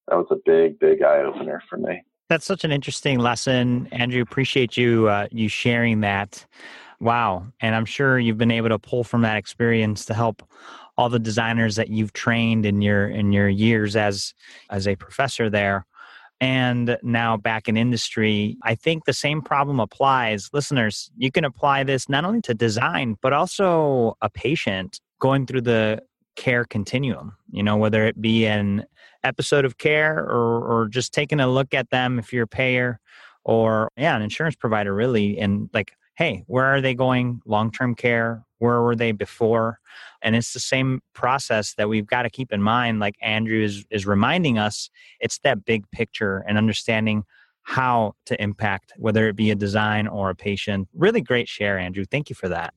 that 0.09 0.17
was 0.17 0.27
a 0.31 0.37
big, 0.45 0.79
big 0.79 1.03
eye 1.03 1.23
opener 1.23 1.63
for 1.69 1.79
me. 1.79 2.03
That's 2.29 2.45
such 2.45 2.65
an 2.65 2.73
interesting 2.73 3.19
lesson, 3.19 3.89
Andrew. 3.93 4.23
Appreciate 4.23 4.77
you 4.77 5.09
uh, 5.09 5.29
you 5.31 5.49
sharing 5.49 6.01
that. 6.01 6.45
Wow, 6.99 7.47
and 7.61 7.75
I'm 7.75 7.85
sure 7.85 8.19
you've 8.19 8.39
been 8.39 8.51
able 8.51 8.71
to 8.71 8.79
pull 8.79 9.05
from 9.05 9.23
that 9.23 9.37
experience 9.37 10.07
to 10.07 10.15
help 10.15 10.43
all 10.97 11.09
the 11.09 11.19
designers 11.19 11.77
that 11.77 11.89
you've 11.89 12.13
trained 12.13 12.65
in 12.65 12.83
your 12.83 13.09
in 13.09 13.33
your 13.33 13.49
years 13.49 13.97
as 13.97 14.35
as 14.71 14.89
a 14.89 14.97
professor 14.97 15.51
there 15.51 15.87
and 16.41 16.99
now 17.03 17.37
back 17.37 17.69
in 17.69 17.77
industry 17.77 18.57
i 18.63 18.75
think 18.75 19.05
the 19.05 19.13
same 19.13 19.41
problem 19.41 19.81
applies 19.81 20.51
listeners 20.53 21.11
you 21.17 21.31
can 21.31 21.45
apply 21.45 21.83
this 21.83 22.09
not 22.09 22.25
only 22.25 22.41
to 22.41 22.55
design 22.55 23.17
but 23.23 23.33
also 23.33 24.17
a 24.21 24.29
patient 24.29 25.01
going 25.19 25.47
through 25.47 25.63
the 25.63 26.01
care 26.37 26.65
continuum 26.65 27.35
you 27.51 27.63
know 27.63 27.77
whether 27.77 28.05
it 28.07 28.21
be 28.21 28.47
an 28.47 28.85
episode 29.25 29.65
of 29.65 29.79
care 29.79 30.19
or 30.19 30.65
or 30.65 30.89
just 30.89 31.13
taking 31.13 31.41
a 31.41 31.49
look 31.49 31.75
at 31.75 31.91
them 31.91 32.19
if 32.19 32.33
you're 32.33 32.45
a 32.45 32.49
payer 32.49 33.01
or 33.45 33.91
yeah 33.97 34.15
an 34.17 34.23
insurance 34.23 34.55
provider 34.55 34.95
really 34.95 35.39
and 35.39 35.69
like 35.73 35.97
hey 36.17 36.45
where 36.47 36.65
are 36.65 36.81
they 36.81 36.95
going? 36.95 37.43
Long-term 37.45 37.95
care 37.95 38.43
where 38.59 38.81
were 38.81 38.97
they 38.97 39.13
before? 39.13 39.81
And 40.23 40.35
it's 40.35 40.55
the 40.55 40.61
same 40.61 41.03
process 41.13 41.75
that 41.75 41.91
we've 41.91 42.07
got 42.07 42.23
to 42.23 42.31
keep 42.31 42.53
in 42.53 42.63
mind 42.63 43.01
like 43.01 43.17
andrew 43.21 43.63
is, 43.63 43.85
is 43.91 44.07
reminding 44.07 44.59
us 44.59 44.89
it's 45.21 45.39
that 45.41 45.65
big 45.65 45.91
picture 45.91 46.43
and 46.49 46.57
understanding 46.57 47.25
how 47.63 48.15
to 48.25 48.41
impact 48.41 48.93
whether 48.97 49.29
it 49.29 49.37
be 49.37 49.51
a 49.51 49.55
design 49.55 50.07
or 50.07 50.31
a 50.31 50.35
patient. 50.35 50.89
Really 50.95 51.21
great 51.21 51.49
share 51.49 51.79
andrew. 51.79 52.05
Thank 52.05 52.31
you 52.31 52.37
for 52.37 52.49
that. 52.49 52.73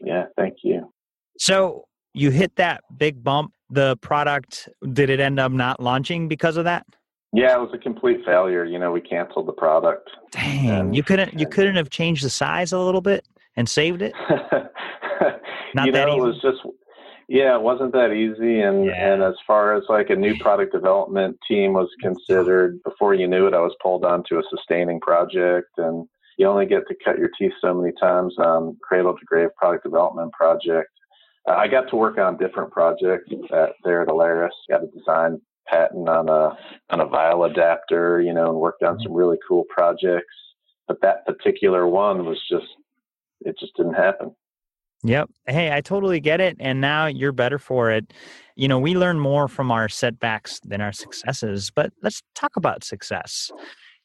Yeah 0.00 0.24
thank 0.36 0.58
you. 0.62 0.92
So 1.38 1.86
you 2.14 2.30
hit 2.30 2.56
that 2.56 2.82
big 2.96 3.22
bump 3.22 3.52
the 3.70 3.96
product 3.98 4.68
did 4.92 5.10
it 5.10 5.20
end 5.20 5.38
up 5.38 5.52
not 5.52 5.80
launching 5.80 6.28
because 6.28 6.56
of 6.56 6.64
that 6.64 6.84
yeah, 7.32 7.54
it 7.54 7.60
was 7.60 7.70
a 7.72 7.78
complete 7.78 8.24
failure. 8.24 8.64
You 8.64 8.78
know, 8.78 8.90
we 8.90 9.00
canceled 9.00 9.46
the 9.46 9.52
product. 9.52 10.10
Dang, 10.32 10.68
and, 10.68 10.96
you 10.96 11.02
couldn't 11.02 11.38
you 11.38 11.46
couldn't 11.46 11.76
have 11.76 11.90
changed 11.90 12.24
the 12.24 12.30
size 12.30 12.72
a 12.72 12.78
little 12.78 13.00
bit 13.00 13.26
and 13.56 13.68
saved 13.68 14.02
it. 14.02 14.12
Not 15.74 15.86
you 15.86 15.92
know, 15.92 16.08
easy. 16.08 16.18
it 16.18 16.20
was 16.20 16.40
just 16.42 16.58
yeah, 17.28 17.54
it 17.54 17.62
wasn't 17.62 17.92
that 17.92 18.12
easy. 18.12 18.60
And 18.60 18.86
yeah. 18.86 19.12
and 19.12 19.22
as 19.22 19.34
far 19.46 19.76
as 19.76 19.84
like 19.88 20.10
a 20.10 20.16
new 20.16 20.36
product 20.38 20.72
development 20.72 21.38
team 21.46 21.72
was 21.72 21.88
considered, 22.02 22.82
before 22.82 23.14
you 23.14 23.28
knew 23.28 23.46
it, 23.46 23.54
I 23.54 23.60
was 23.60 23.76
pulled 23.80 24.04
onto 24.04 24.38
a 24.38 24.42
sustaining 24.50 24.98
project, 25.00 25.68
and 25.76 26.08
you 26.36 26.48
only 26.48 26.66
get 26.66 26.88
to 26.88 26.96
cut 27.04 27.18
your 27.18 27.30
teeth 27.38 27.52
so 27.60 27.72
many 27.72 27.92
times 28.00 28.34
on 28.38 28.76
cradle 28.82 29.16
to 29.16 29.24
grave 29.24 29.50
product 29.56 29.84
development 29.84 30.32
project. 30.32 30.90
Uh, 31.48 31.52
I 31.52 31.68
got 31.68 31.88
to 31.90 31.96
work 31.96 32.18
on 32.18 32.36
different 32.36 32.70
projects 32.70 33.30
at, 33.52 33.70
there 33.84 34.02
at 34.02 34.08
Alaris. 34.08 34.50
Got 34.68 34.84
a 34.84 34.86
design 34.86 35.40
patent 35.66 36.08
on 36.08 36.28
a 36.28 36.56
on 36.90 37.00
a 37.00 37.06
vial 37.06 37.44
adapter, 37.44 38.20
you 38.20 38.32
know, 38.32 38.50
and 38.50 38.58
worked 38.58 38.82
on 38.82 38.98
some 39.00 39.12
really 39.12 39.38
cool 39.46 39.64
projects. 39.68 40.34
But 40.88 41.00
that 41.02 41.24
particular 41.26 41.86
one 41.86 42.26
was 42.26 42.40
just 42.50 42.66
it 43.40 43.56
just 43.58 43.76
didn't 43.76 43.94
happen. 43.94 44.34
Yep. 45.02 45.30
Hey, 45.46 45.72
I 45.72 45.80
totally 45.80 46.20
get 46.20 46.40
it. 46.40 46.56
And 46.60 46.80
now 46.80 47.06
you're 47.06 47.32
better 47.32 47.58
for 47.58 47.90
it. 47.90 48.12
You 48.54 48.68
know, 48.68 48.78
we 48.78 48.94
learn 48.94 49.18
more 49.18 49.48
from 49.48 49.70
our 49.70 49.88
setbacks 49.88 50.60
than 50.60 50.82
our 50.82 50.92
successes, 50.92 51.70
but 51.74 51.92
let's 52.02 52.22
talk 52.34 52.56
about 52.56 52.84
success. 52.84 53.50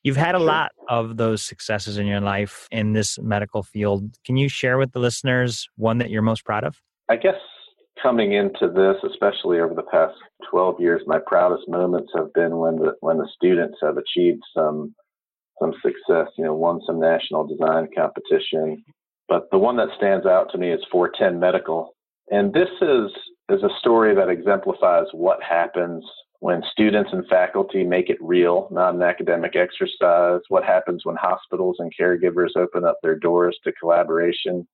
You've 0.03 0.15
had 0.15 0.35
a 0.35 0.39
lot 0.39 0.71
of 0.87 1.17
those 1.17 1.41
successes 1.41 1.97
in 1.97 2.05
your 2.05 2.21
life 2.21 2.67
in 2.71 2.93
this 2.93 3.19
medical 3.19 3.63
field. 3.63 4.17
Can 4.23 4.37
you 4.37 4.47
share 4.47 4.77
with 4.77 4.93
the 4.93 4.99
listeners 4.99 5.67
one 5.75 5.97
that 5.97 6.11
you're 6.11 6.21
most 6.21 6.45
proud 6.45 6.63
of? 6.63 6.79
I 7.09 7.15
guess 7.17 7.35
coming 8.01 8.33
into 8.33 8.67
this, 8.67 8.97
especially 9.09 9.59
over 9.59 9.74
the 9.74 9.83
past 9.91 10.15
12 10.50 10.79
years, 10.79 11.01
my 11.05 11.19
proudest 11.25 11.67
moments 11.67 12.12
have 12.15 12.33
been 12.33 12.57
when 12.57 12.77
the 12.77 12.93
when 13.01 13.17
the 13.17 13.29
students 13.35 13.77
have 13.81 13.97
achieved 13.97 14.41
some 14.55 14.93
some 15.59 15.74
success. 15.81 16.27
You 16.38 16.45
know, 16.45 16.55
won 16.55 16.81
some 16.85 17.00
national 17.00 17.47
design 17.47 17.88
competition, 17.95 18.83
but 19.27 19.50
the 19.51 19.57
one 19.57 19.77
that 19.77 19.89
stands 19.97 20.25
out 20.25 20.51
to 20.51 20.57
me 20.57 20.71
is 20.71 20.81
410 20.91 21.39
Medical. 21.39 21.95
And 22.31 22.53
this 22.53 22.69
is, 22.81 23.12
is 23.50 23.63
a 23.63 23.79
story 23.79 24.15
that 24.15 24.29
exemplifies 24.29 25.05
what 25.13 25.41
happens 25.43 26.03
when 26.39 26.62
students 26.71 27.12
and 27.13 27.25
faculty 27.27 27.83
make 27.83 28.09
it 28.09 28.17
real, 28.19 28.67
not 28.71 28.93
an 28.93 29.01
academic 29.01 29.55
exercise, 29.55 30.41
what 30.50 30.63
happens 30.63 31.01
when 31.03 31.15
hospitals 31.15 31.77
and 31.79 31.91
caregivers 32.00 32.55
open 32.55 32.83
up 32.83 32.97
their 33.01 33.17
doors 33.17 33.57
to 33.63 33.71
collaboration, 33.74 34.67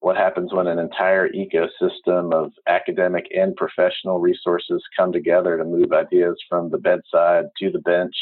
what 0.00 0.16
happens 0.16 0.52
when 0.52 0.66
an 0.66 0.78
entire 0.78 1.28
ecosystem 1.28 2.32
of 2.32 2.52
academic 2.68 3.26
and 3.34 3.56
professional 3.56 4.20
resources 4.20 4.82
come 4.96 5.12
together 5.12 5.56
to 5.56 5.64
move 5.64 5.92
ideas 5.92 6.36
from 6.48 6.70
the 6.70 6.78
bedside 6.78 7.44
to 7.58 7.70
the 7.70 7.80
bench 7.80 8.14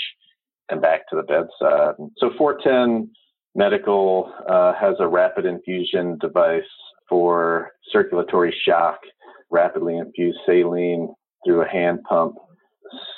and 0.70 0.80
back 0.80 1.08
to 1.08 1.16
the 1.16 1.22
bedside. 1.22 1.94
So 2.18 2.30
410 2.38 3.10
Medical 3.56 4.30
uh, 4.50 4.74
has 4.74 4.96
a 5.00 5.08
rapid 5.08 5.46
infusion 5.46 6.18
device 6.18 6.62
for 7.08 7.70
circulatory 7.90 8.54
shock, 8.66 8.98
rapidly 9.50 9.96
infuse 9.96 10.38
saline 10.44 11.14
through 11.44 11.62
a 11.62 11.68
hand 11.68 12.00
pump. 12.06 12.34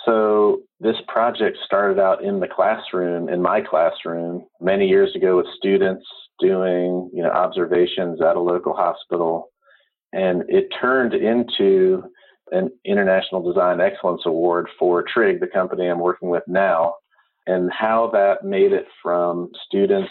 So 0.04 0.60
this 0.78 0.94
project 1.08 1.58
started 1.64 2.00
out 2.00 2.22
in 2.22 2.38
the 2.38 2.46
classroom, 2.46 3.28
in 3.28 3.42
my 3.42 3.60
classroom, 3.60 4.46
many 4.60 4.86
years 4.86 5.14
ago 5.16 5.38
with 5.38 5.46
students 5.56 6.06
doing, 6.40 7.10
you 7.12 7.22
know, 7.22 7.30
observations 7.30 8.20
at 8.20 8.36
a 8.36 8.40
local 8.40 8.74
hospital. 8.74 9.50
And 10.12 10.44
it 10.48 10.68
turned 10.80 11.14
into 11.14 12.02
an 12.50 12.70
International 12.84 13.42
Design 13.42 13.80
Excellence 13.80 14.22
Award 14.24 14.68
for 14.78 15.02
Trig, 15.02 15.40
the 15.40 15.46
company 15.46 15.86
I'm 15.86 15.98
working 15.98 16.30
with 16.30 16.44
now, 16.46 16.94
and 17.46 17.70
how 17.72 18.10
that 18.12 18.44
made 18.44 18.72
it 18.72 18.86
from 19.02 19.50
students 19.66 20.10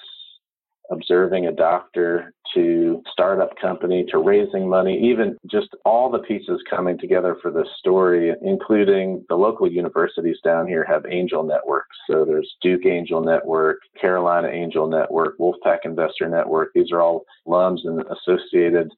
observing 0.91 1.47
a 1.47 1.51
doctor 1.51 2.33
to 2.53 3.01
startup 3.11 3.51
company 3.61 4.05
to 4.09 4.17
raising 4.17 4.69
money, 4.69 4.97
even 5.09 5.37
just 5.49 5.69
all 5.85 6.09
the 6.09 6.19
pieces 6.19 6.61
coming 6.69 6.97
together 6.97 7.35
for 7.41 7.51
this 7.51 7.67
story, 7.77 8.33
including 8.41 9.23
the 9.29 9.35
local 9.35 9.69
universities 9.69 10.37
down 10.43 10.67
here 10.67 10.85
have 10.85 11.05
angel 11.09 11.43
networks. 11.43 11.95
So 12.09 12.25
there's 12.25 12.55
Duke 12.61 12.85
Angel 12.85 13.21
Network, 13.21 13.79
Carolina 13.99 14.47
Angel 14.47 14.87
Network, 14.87 15.37
Wolfpack 15.37 15.79
Investor 15.85 16.29
Network. 16.29 16.71
These 16.73 16.91
are 16.91 17.01
all 17.01 17.25
alums 17.47 17.79
and 17.83 18.03
associated 18.07 18.91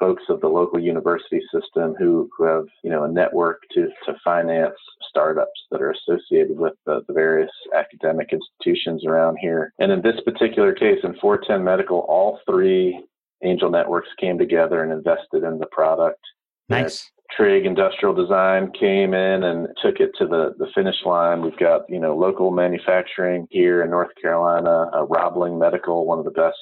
folks 0.00 0.24
of 0.28 0.40
the 0.40 0.48
local 0.48 0.80
university 0.80 1.40
system 1.52 1.94
who, 1.98 2.28
who 2.36 2.44
have 2.44 2.64
you 2.82 2.90
know 2.90 3.04
a 3.04 3.08
network 3.08 3.60
to, 3.74 3.88
to 4.06 4.14
finance 4.24 4.74
startups 5.08 5.66
that 5.70 5.82
are 5.82 5.92
associated 5.92 6.58
with 6.58 6.72
the, 6.86 7.02
the 7.06 7.12
various 7.12 7.50
academic 7.76 8.32
institutions 8.32 9.04
around 9.04 9.36
here. 9.40 9.72
And 9.78 9.92
in 9.92 10.02
this 10.02 10.20
particular 10.24 10.72
case, 10.72 10.98
in 11.04 11.14
410 11.20 11.62
Medical, 11.62 11.98
all 12.00 12.40
three 12.48 13.04
angel 13.44 13.70
networks 13.70 14.08
came 14.18 14.38
together 14.38 14.82
and 14.82 14.92
invested 14.92 15.44
in 15.44 15.58
the 15.58 15.66
product. 15.66 16.20
Nice. 16.68 17.10
Trig 17.36 17.64
Industrial 17.64 18.14
Design 18.14 18.72
came 18.78 19.14
in 19.14 19.44
and 19.44 19.68
took 19.82 20.00
it 20.00 20.10
to 20.18 20.26
the, 20.26 20.54
the 20.58 20.66
finish 20.74 20.96
line. 21.04 21.42
We've 21.42 21.56
got, 21.58 21.82
you 21.88 22.00
know, 22.00 22.16
local 22.16 22.50
manufacturing 22.50 23.46
here 23.50 23.82
in 23.82 23.90
North 23.90 24.10
Carolina, 24.20 24.90
uh, 24.92 25.04
Roebling 25.04 25.58
Medical, 25.58 26.06
one 26.06 26.18
of 26.18 26.24
the 26.24 26.32
best 26.32 26.58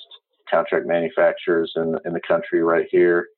contract 0.50 0.86
manufacturers 0.86 1.72
in 1.76 1.96
in 2.04 2.12
the 2.12 2.20
country 2.20 2.62
right 2.62 2.86
here 2.90 3.28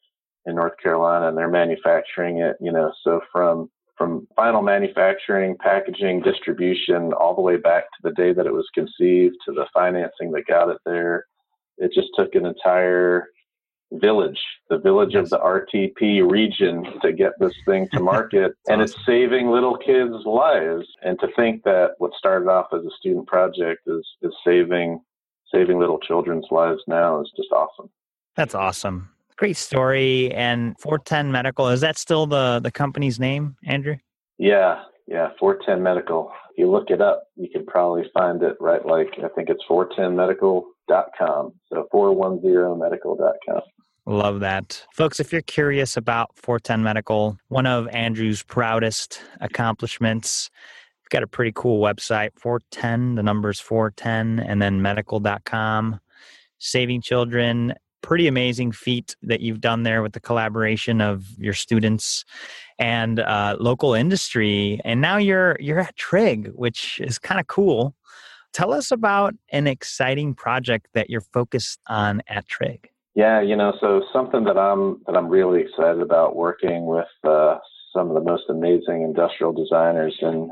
in 0.47 0.55
North 0.55 0.75
Carolina, 0.83 1.29
and 1.29 1.37
they're 1.37 1.49
manufacturing 1.49 2.39
it. 2.39 2.57
You 2.61 2.73
know, 2.73 2.93
so 3.05 3.21
from 3.33 3.71
from 4.01 4.27
final 4.35 4.63
manufacturing, 4.63 5.57
packaging, 5.59 6.23
distribution, 6.23 7.13
all 7.13 7.35
the 7.35 7.43
way 7.43 7.59
back 7.59 7.85
to 7.85 7.99
the 8.03 8.13
day 8.13 8.33
that 8.33 8.47
it 8.47 8.53
was 8.53 8.67
conceived 8.73 9.37
to 9.45 9.53
the 9.53 9.67
financing 9.75 10.33
that 10.33 10.47
got 10.49 10.71
it 10.71 10.79
there. 10.87 11.27
It 11.77 11.93
just 11.93 12.09
took 12.17 12.35
an 12.35 12.47
entire 12.47 13.27
village, 13.93 14.41
the 14.71 14.79
village 14.79 15.15
of 15.15 15.29
the 15.29 15.39
RTP 15.39 16.31
region 16.31 16.85
to 17.03 17.13
get 17.13 17.33
this 17.39 17.53
thing 17.67 17.89
to 17.93 18.01
market. 18.03 18.53
and 18.69 18.81
it's 18.81 18.95
saving 19.05 19.51
little 19.51 19.77
kids' 19.77 20.25
lives. 20.25 20.87
And 21.03 21.19
to 21.21 21.29
think 21.37 21.63
that 21.65 21.91
what 21.99 22.15
started 22.15 22.49
off 22.49 22.69
as 22.73 22.85
a 22.85 22.97
student 22.99 23.27
project 23.27 23.83
is, 23.87 24.07
is 24.23 24.33
saving 24.47 25.01
saving 25.53 25.79
little 25.79 25.99
children's 25.99 26.47
lives 26.51 26.83
now 26.87 27.21
is 27.21 27.31
just 27.37 27.53
awesome. 27.53 27.91
That's 28.37 28.55
awesome. 28.55 29.11
Great 29.37 29.57
story. 29.57 30.33
And 30.35 30.79
410 30.79 31.33
Medical, 31.33 31.69
is 31.69 31.81
that 31.81 31.99
still 31.99 32.27
the, 32.27 32.61
the 32.61 32.71
company's 32.71 33.19
name, 33.19 33.57
Andrew? 33.65 33.97
Yeah, 34.39 34.83
yeah, 35.07 35.31
410 35.39 35.83
Medical. 35.83 36.31
If 36.51 36.59
you 36.59 36.71
look 36.71 36.91
it 36.91 37.01
up, 37.01 37.25
you 37.37 37.49
can 37.51 37.67
probably 37.67 38.05
find 38.13 38.43
it 38.43 38.57
right 38.61 38.85
like, 38.85 39.09
I 39.25 39.29
think 39.29 39.49
it's 39.49 39.65
410medical.com. 39.69 41.53
So 41.73 41.89
410medical.com. 41.93 43.61
Love 44.07 44.41
that. 44.41 44.85
Folks, 44.95 45.21
if 45.21 45.33
you're 45.33 45.43
curious 45.43 45.97
about 45.97 46.31
410 46.37 46.83
Medical, 46.83 47.39
one 47.49 47.67
of 47.67 47.89
Andrew's 47.89 48.43
proudest 48.43 49.23
accomplishments 49.41 50.51
got 51.11 51.23
a 51.23 51.27
pretty 51.27 51.53
cool 51.55 51.83
website 51.83 52.31
410 52.37 53.17
the 53.17 53.23
numbers 53.23 53.61
410 53.61 54.45
and 54.47 54.63
then 54.63 54.81
medical.com 54.81 56.01
saving 56.59 57.03
children 57.03 57.75
pretty 58.03 58.27
amazing 58.27 58.73
feat 58.73 59.17
that 59.23 59.41
you've 59.41 59.61
done 59.61 59.83
there 59.83 60.03
with 60.03 60.13
the 60.13 60.21
collaboration 60.21 61.01
of 61.01 61.27
your 61.39 61.53
students 61.53 62.25
and 62.79 63.21
uh, 63.21 63.57
local 63.61 63.95
industry. 63.95 64.81
And 64.85 65.01
now 65.01 65.17
you're 65.17 65.57
you're 65.61 65.81
at 65.81 65.97
trig 65.97 66.51
which 66.55 67.01
is 67.01 67.19
kind 67.19 67.41
of 67.41 67.47
cool. 67.47 67.95
Tell 68.53 68.73
us 68.73 68.91
about 68.91 69.35
an 69.53 69.67
exciting 69.67 70.35
project 70.35 70.89
that 70.95 71.09
you're 71.09 71.21
focused 71.21 71.79
on 71.89 72.23
at 72.29 72.49
trig. 72.49 72.89
Yeah 73.15 73.41
you 73.41 73.57
know 73.57 73.73
so 73.81 74.03
something 74.13 74.45
that 74.45 74.57
i'm 74.57 75.03
that 75.07 75.17
i'm 75.17 75.29
really 75.29 75.63
excited 75.63 76.01
about 76.01 76.37
working 76.37 76.87
with 76.87 77.09
uh, 77.25 77.59
some 77.93 78.09
of 78.09 78.15
the 78.15 78.23
most 78.23 78.45
amazing 78.49 79.03
industrial 79.03 79.53
designers 79.53 80.17
in 80.23 80.51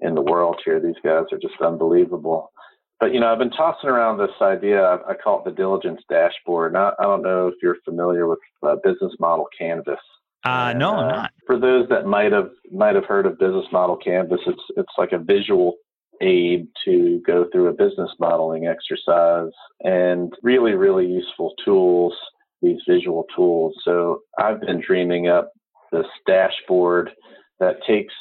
in 0.00 0.14
the 0.14 0.22
world 0.22 0.60
here. 0.64 0.80
These 0.80 1.00
guys 1.02 1.24
are 1.32 1.38
just 1.38 1.60
unbelievable. 1.60 2.50
But 2.98 3.12
you 3.12 3.20
know, 3.20 3.32
I've 3.32 3.38
been 3.38 3.50
tossing 3.50 3.90
around 3.90 4.18
this 4.18 4.30
idea. 4.40 4.82
I, 4.82 5.10
I 5.10 5.14
call 5.14 5.40
it 5.40 5.44
the 5.44 5.50
diligence 5.50 6.00
dashboard. 6.08 6.72
Now, 6.72 6.92
I 6.98 7.02
don't 7.02 7.22
know 7.22 7.48
if 7.48 7.54
you're 7.62 7.76
familiar 7.84 8.26
with 8.26 8.38
uh, 8.62 8.76
business 8.82 9.12
model 9.20 9.48
canvas. 9.58 10.00
Uh, 10.44 10.70
and, 10.70 10.78
no, 10.78 10.92
I'm 10.92 11.04
uh, 11.04 11.16
not. 11.16 11.30
For 11.46 11.58
those 11.58 11.88
that 11.90 12.06
might 12.06 12.32
have 12.32 12.50
might 12.72 12.94
have 12.94 13.04
heard 13.04 13.26
of 13.26 13.38
business 13.38 13.66
model 13.70 13.96
canvas, 13.96 14.40
it's 14.46 14.62
it's 14.76 14.92
like 14.96 15.12
a 15.12 15.18
visual 15.18 15.74
aid 16.20 16.68
to 16.84 17.20
go 17.26 17.46
through 17.52 17.68
a 17.68 17.72
business 17.72 18.10
modeling 18.18 18.66
exercise 18.66 19.52
and 19.80 20.32
really 20.42 20.72
really 20.72 21.06
useful 21.06 21.54
tools 21.64 22.14
these 22.62 22.78
visual 22.88 23.26
tools 23.34 23.74
so 23.84 24.20
i've 24.38 24.60
been 24.60 24.80
dreaming 24.80 25.28
up 25.28 25.52
this 25.92 26.06
dashboard 26.26 27.10
that 27.60 27.76
takes 27.86 28.14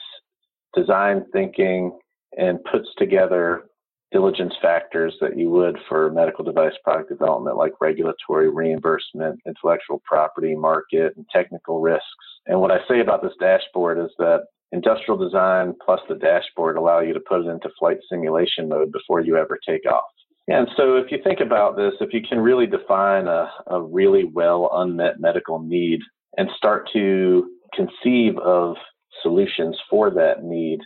design 0.76 1.26
thinking 1.32 1.98
and 2.38 2.60
puts 2.72 2.88
together 2.98 3.64
diligence 4.12 4.54
factors 4.62 5.14
that 5.20 5.38
you 5.38 5.50
would 5.50 5.78
for 5.90 6.12
medical 6.12 6.46
device 6.46 6.74
product 6.84 7.10
development, 7.10 7.58
like 7.58 7.74
regulatory 7.82 8.50
reimbursement, 8.50 9.40
intellectual 9.46 10.02
property, 10.06 10.56
market, 10.56 11.14
and 11.18 11.26
technical 11.34 11.82
risks. 11.82 12.06
And 12.46 12.62
what 12.62 12.72
I 12.72 12.78
say 12.88 13.02
about 13.02 13.22
this 13.22 13.34
dashboard 13.40 14.00
is 14.00 14.12
that 14.20 14.46
industrial 14.72 15.18
design 15.18 15.74
plus 15.84 16.00
the 16.08 16.16
dashboard 16.16 16.78
allow 16.78 17.00
you 17.00 17.14
to 17.14 17.20
put 17.20 17.42
it 17.42 17.50
into 17.50 17.70
flight 17.80 17.98
simulation 18.10 18.70
mode 18.70 18.92
before 18.92 19.22
you 19.22 19.38
ever 19.38 19.60
take 19.68 19.86
off. 19.86 20.04
And 20.48 20.68
so 20.78 20.96
if 20.96 21.12
you 21.12 21.18
think 21.24 21.40
about 21.40 21.76
this, 21.76 21.94
if 22.00 22.14
you 22.14 22.22
can 22.22 22.40
really 22.40 22.68
define 22.68 23.28
a, 23.28 23.50
a 23.68 23.82
really 23.82 24.26
well 24.26 24.70
unmet 24.74 25.20
medical 25.20 25.60
need 25.60 26.00
and 26.38 26.50
start 26.56 26.88
to 26.94 27.50
conceive 27.74 28.38
of 28.38 28.76
solutions 29.22 29.78
for 29.90 30.10
that 30.12 30.44
need. 30.44 30.80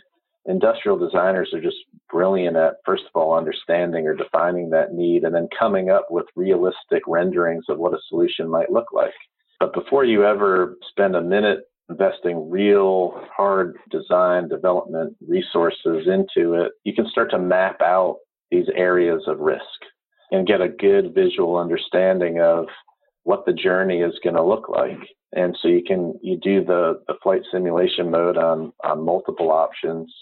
Industrial 0.46 0.96
designers 0.96 1.50
are 1.52 1.60
just 1.60 1.76
brilliant 2.10 2.56
at, 2.56 2.76
first 2.84 3.04
of 3.04 3.20
all, 3.20 3.36
understanding 3.36 4.06
or 4.06 4.14
defining 4.14 4.70
that 4.70 4.94
need 4.94 5.24
and 5.24 5.34
then 5.34 5.48
coming 5.56 5.90
up 5.90 6.06
with 6.10 6.26
realistic 6.34 7.02
renderings 7.06 7.64
of 7.68 7.78
what 7.78 7.94
a 7.94 7.98
solution 8.08 8.48
might 8.48 8.72
look 8.72 8.86
like. 8.92 9.12
But 9.58 9.74
before 9.74 10.04
you 10.04 10.24
ever 10.24 10.76
spend 10.88 11.14
a 11.14 11.20
minute 11.20 11.60
investing 11.90 12.48
real 12.48 13.20
hard 13.36 13.76
design 13.90 14.48
development 14.48 15.16
resources 15.28 16.06
into 16.06 16.54
it, 16.54 16.72
you 16.84 16.94
can 16.94 17.08
start 17.10 17.30
to 17.32 17.38
map 17.38 17.80
out 17.82 18.18
these 18.50 18.66
areas 18.74 19.22
of 19.26 19.40
risk 19.40 19.62
and 20.30 20.46
get 20.46 20.60
a 20.60 20.68
good 20.68 21.14
visual 21.14 21.56
understanding 21.56 22.40
of 22.40 22.66
what 23.24 23.44
the 23.46 23.52
journey 23.52 24.00
is 24.00 24.18
going 24.22 24.36
to 24.36 24.42
look 24.42 24.68
like. 24.68 24.98
And 25.32 25.56
so 25.60 25.68
you 25.68 25.82
can 25.86 26.14
you 26.22 26.36
do 26.36 26.64
the, 26.64 27.00
the 27.06 27.14
flight 27.22 27.42
simulation 27.52 28.10
mode 28.10 28.36
on 28.36 28.72
on 28.84 29.04
multiple 29.04 29.50
options 29.50 30.12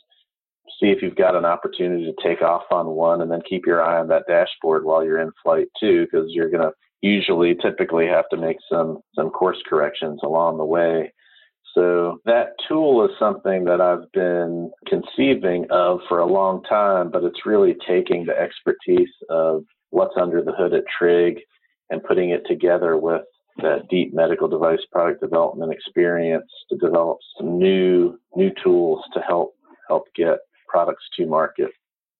see 0.81 0.91
if 0.91 1.03
you've 1.03 1.17
got 1.17 1.35
an 1.35 1.45
opportunity 1.45 2.05
to 2.05 2.23
take 2.23 2.43
off 2.43 2.65
on 2.71 2.87
one 2.89 3.21
and 3.21 3.31
then 3.31 3.41
keep 3.49 3.67
your 3.67 3.83
eye 3.83 3.99
on 3.99 4.09
that 4.09 4.25
dashboard 4.29 4.85
while 4.85 5.05
you're 5.05 5.21
in 5.21 5.33
flight 5.43 5.69
too 5.81 6.05
because 6.05 6.27
you're 6.31 6.51
going 6.51 6.63
to 6.63 6.73
usually 7.03 7.55
typically 7.55 8.07
have 8.07 8.29
to 8.31 8.37
make 8.37 8.57
some 8.71 8.99
some 9.15 9.31
course 9.31 9.59
corrections 9.69 10.21
along 10.23 10.59
the 10.59 10.65
way. 10.65 11.13
So 11.75 12.21
that 12.25 12.55
tool 12.67 13.05
is 13.05 13.13
something 13.19 13.65
that 13.65 13.81
I've 13.81 14.11
been 14.13 14.71
conceiving 14.87 15.67
of 15.71 16.01
for 16.09 16.19
a 16.19 16.27
long 16.27 16.63
time, 16.65 17.11
but 17.11 17.25
it's 17.25 17.47
really 17.47 17.77
taking 17.87 18.25
the 18.25 18.37
expertise 18.37 19.11
of 19.29 19.65
what's 19.91 20.17
under 20.21 20.43
the 20.43 20.53
hood 20.53 20.75
at 20.75 20.85
Trig 20.99 21.39
and 21.91 22.03
putting 22.03 22.31
it 22.31 22.43
together 22.47 22.97
with 22.97 23.23
that 23.59 23.89
deep 23.91 24.15
medical 24.15 24.49
device 24.49 24.81
product 24.93 25.21
development 25.21 25.73
experience 25.73 26.51
to 26.71 26.77
develop 26.77 27.19
some 27.37 27.59
new 27.59 28.19
new 28.37 28.51
tools 28.63 29.03
to 29.13 29.21
help 29.21 29.55
help 29.89 30.05
get 30.15 30.39
products 30.69 31.05
to 31.17 31.27
market. 31.27 31.71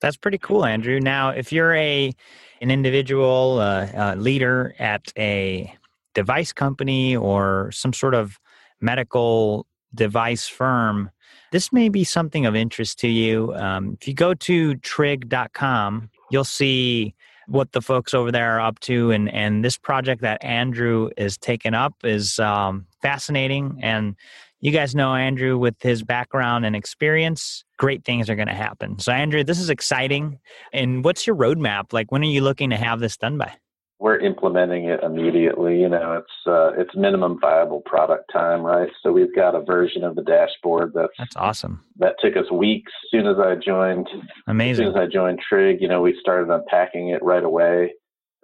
That's 0.01 0.17
pretty 0.17 0.39
cool, 0.39 0.65
Andrew. 0.65 1.01
Now, 1.01 1.31
if 1.31 1.53
you're 1.53 1.75
a 1.75 2.13
an 2.61 2.71
individual 2.71 3.59
uh, 3.61 3.87
uh, 3.95 4.15
leader 4.17 4.75
at 4.79 5.13
a 5.17 5.73
device 6.15 6.53
company 6.53 7.17
or 7.17 7.71
some 7.73 7.93
sort 7.93 8.15
of 8.15 8.39
medical 8.81 9.67
device 9.95 10.49
firm, 10.49 11.11
this 11.53 11.73
may 11.73 11.89
be 11.89 12.05
something 12.05 12.47
of 12.47 12.55
interest 12.57 12.99
to 13.01 13.09
you. 13.09 13.55
Um, 13.55 13.97
if 14.01 14.09
you 14.09 14.15
go 14.15 14.35
to 14.35 14.75
trig.com, 14.77 16.11
you'll 16.31 16.45
see 16.45 17.15
what 17.49 17.73
the 17.73 17.83
folks 17.83 18.15
over 18.15 18.31
there 18.31 18.57
are 18.57 18.61
up 18.61 18.79
to. 18.81 19.11
And 19.11 19.33
and 19.33 19.65
this 19.65 19.77
project 19.77 20.23
that 20.23 20.43
andrew 20.45 21.11
is 21.17 21.37
taking 21.37 21.75
up 21.75 21.95
is 22.05 22.39
um, 22.39 22.87
fascinating. 23.03 23.79
And 23.83 24.17
you 24.61 24.73
guys 24.73 24.95
know 24.95 25.15
andrew 25.15 25.57
with 25.57 25.77
his 25.81 26.03
background 26.03 26.67
and 26.67 26.77
experience 26.77 27.65
great 27.77 28.05
things 28.05 28.29
are 28.29 28.37
going 28.37 28.49
to 28.49 28.55
happen. 28.55 28.99
So 28.99 29.13
andrew 29.13 29.45
this 29.45 29.61
is 29.61 29.71
exciting. 29.71 30.39
And 30.73 31.05
what's 31.05 31.27
your 31.27 31.37
roadmap? 31.37 31.93
Like 31.93 32.13
when 32.13 32.23
are 32.23 32.27
you 32.27 32.43
looking 32.43 32.71
to 32.71 32.77
have 32.77 33.01
this 33.01 33.17
done 33.17 33.39
by 33.39 33.53
we're 34.01 34.19
implementing 34.19 34.85
it 34.85 35.03
immediately. 35.03 35.81
You 35.81 35.89
know, 35.89 36.13
it's 36.23 36.47
uh, 36.47 36.71
it's 36.81 36.95
minimum 36.95 37.39
viable 37.41 37.81
product 37.81 38.31
time, 38.33 38.63
right? 38.63 38.89
So 39.03 39.13
we've 39.13 39.35
got 39.35 39.55
a 39.55 39.61
version 39.61 40.05
of 40.05 40.15
the 40.15 40.23
dashboard 40.23 40.93
that's 40.95 41.13
that's 41.19 41.37
awesome. 41.37 41.85
That 41.99 42.15
took 42.21 42.37
us 42.37 42.51
weeks. 42.51 42.93
As 43.05 43.11
soon 43.11 43.27
as 43.27 43.39
I 43.39 43.57
joined, 43.57 44.09
amazing. 44.47 44.87
As 44.87 44.93
soon 44.93 45.03
as 45.03 45.09
I 45.09 45.13
joined 45.13 45.41
Trig, 45.47 45.81
you 45.81 45.89
know, 45.89 46.01
we 46.01 46.17
started 46.21 46.53
unpacking 46.53 47.09
it 47.09 47.23
right 47.23 47.43
away. 47.43 47.93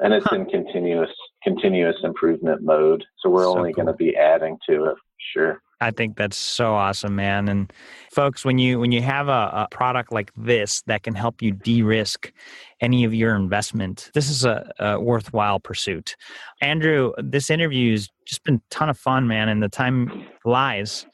and 0.01 0.13
it's 0.13 0.27
huh. 0.29 0.37
in 0.37 0.47
continuous 0.47 1.11
continuous 1.43 1.97
improvement 2.03 2.63
mode. 2.63 3.05
So 3.21 3.31
we're 3.31 3.45
so 3.45 3.57
only 3.57 3.73
cool. 3.73 3.85
going 3.85 3.97
to 3.97 4.05
be 4.05 4.17
adding 4.17 4.59
to 4.69 4.87
it. 4.87 4.97
Sure. 5.33 5.61
I 5.85 5.91
think 5.91 6.17
that's 6.17 6.37
so 6.37 6.75
awesome, 6.75 7.15
man. 7.15 7.47
And 7.49 7.71
folks, 8.11 8.43
when 8.43 8.59
you 8.59 8.81
when 8.81 8.91
you 8.91 9.03
have 9.03 9.29
a, 9.29 9.51
a 9.53 9.69
product 9.71 10.11
like 10.11 10.33
this 10.35 10.83
that 10.87 11.03
can 11.03 11.15
help 11.15 11.43
you 11.43 11.53
de-risk 11.53 12.33
any 12.81 13.05
of 13.05 13.13
your 13.13 13.37
investment, 13.37 14.11
this 14.15 14.31
is 14.31 14.47
a, 14.47 14.73
a 14.79 14.99
worthwhile 14.99 15.61
pursuit. 15.61 16.17
Andrew, 16.63 17.13
this 17.19 17.51
interview 17.51 17.93
has 17.93 18.09
just 18.25 18.45
been 18.45 18.55
a 18.55 18.63
ton 18.71 18.89
of 18.89 18.99
fun, 18.99 19.29
man, 19.29 19.51
and 19.51 19.63
the 19.63 19.69
time 19.69 20.25
flies. 20.43 21.07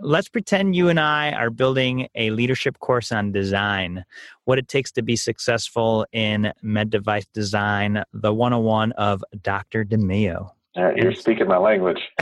Let's 0.00 0.28
pretend 0.28 0.76
you 0.76 0.90
and 0.90 1.00
I 1.00 1.32
are 1.32 1.50
building 1.50 2.08
a 2.14 2.30
leadership 2.30 2.78
course 2.80 3.10
on 3.10 3.32
design, 3.32 4.04
what 4.44 4.58
it 4.58 4.68
takes 4.68 4.92
to 4.92 5.02
be 5.02 5.16
successful 5.16 6.06
in 6.12 6.52
med 6.62 6.90
device 6.90 7.26
design, 7.32 8.04
the 8.12 8.32
101 8.32 8.92
of 8.92 9.24
Dr. 9.42 9.84
DiMeo. 9.84 10.50
Uh, 10.76 10.92
you're 10.94 11.12
speaking 11.12 11.48
my 11.48 11.56
language. 11.56 12.00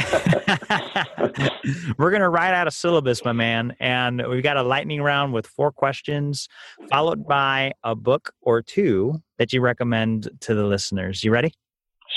We're 1.98 2.10
going 2.10 2.22
to 2.22 2.28
write 2.28 2.54
out 2.54 2.66
a 2.66 2.70
syllabus, 2.70 3.24
my 3.24 3.32
man. 3.32 3.76
And 3.80 4.26
we've 4.28 4.42
got 4.42 4.56
a 4.56 4.62
lightning 4.62 5.02
round 5.02 5.32
with 5.32 5.46
four 5.46 5.72
questions, 5.72 6.48
followed 6.90 7.26
by 7.26 7.72
a 7.82 7.94
book 7.94 8.32
or 8.40 8.62
two 8.62 9.20
that 9.38 9.52
you 9.52 9.60
recommend 9.60 10.30
to 10.40 10.54
the 10.54 10.64
listeners. 10.64 11.24
You 11.24 11.32
ready? 11.32 11.52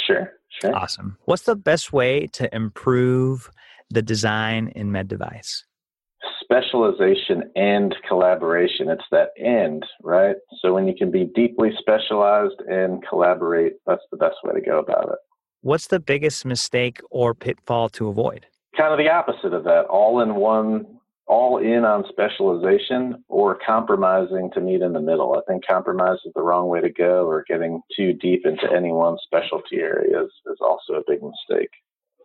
Sure, 0.07 0.31
sure. 0.61 0.75
Awesome. 0.75 1.17
What's 1.25 1.43
the 1.43 1.55
best 1.55 1.91
way 1.91 2.27
to 2.33 2.53
improve 2.55 3.49
the 3.89 4.01
design 4.01 4.71
in 4.75 4.91
med 4.91 5.07
device? 5.07 5.65
Specialization 6.41 7.51
and 7.55 7.95
collaboration. 8.07 8.89
It's 8.89 9.03
that 9.11 9.29
end, 9.37 9.83
right? 10.03 10.35
So 10.61 10.73
when 10.73 10.87
you 10.87 10.93
can 10.95 11.11
be 11.11 11.25
deeply 11.35 11.71
specialized 11.79 12.59
and 12.67 13.03
collaborate, 13.07 13.73
that's 13.85 14.01
the 14.11 14.17
best 14.17 14.35
way 14.43 14.53
to 14.53 14.61
go 14.61 14.79
about 14.79 15.09
it. 15.09 15.19
What's 15.61 15.87
the 15.87 15.99
biggest 15.99 16.45
mistake 16.45 17.01
or 17.09 17.33
pitfall 17.33 17.89
to 17.89 18.07
avoid? 18.07 18.45
Kind 18.77 18.93
of 18.93 18.97
the 18.97 19.09
opposite 19.09 19.53
of 19.53 19.65
that. 19.65 19.85
All 19.89 20.21
in 20.21 20.35
one, 20.35 20.85
all 21.27 21.57
in 21.57 21.83
on 21.83 22.05
specialization 22.07 23.23
or 23.27 23.57
compromising 23.65 24.51
to 24.53 24.61
meet 24.61 24.81
in 24.81 24.93
the 24.93 25.01
middle. 25.01 25.35
I 25.35 25.41
think 25.51 25.65
compromise 25.67 26.19
is 26.25 26.31
the 26.33 26.41
wrong 26.41 26.69
way 26.69 26.79
to 26.79 26.89
go, 26.89 27.27
or 27.27 27.43
getting 27.47 27.81
too 27.95 28.13
deep 28.13 28.45
into 28.45 28.71
any 28.73 28.91
one 28.91 29.17
specialty 29.23 29.77
area 29.77 30.23
is, 30.23 30.31
is 30.45 30.59
also 30.61 30.93
a 30.93 31.03
big 31.05 31.19
mistake. 31.21 31.71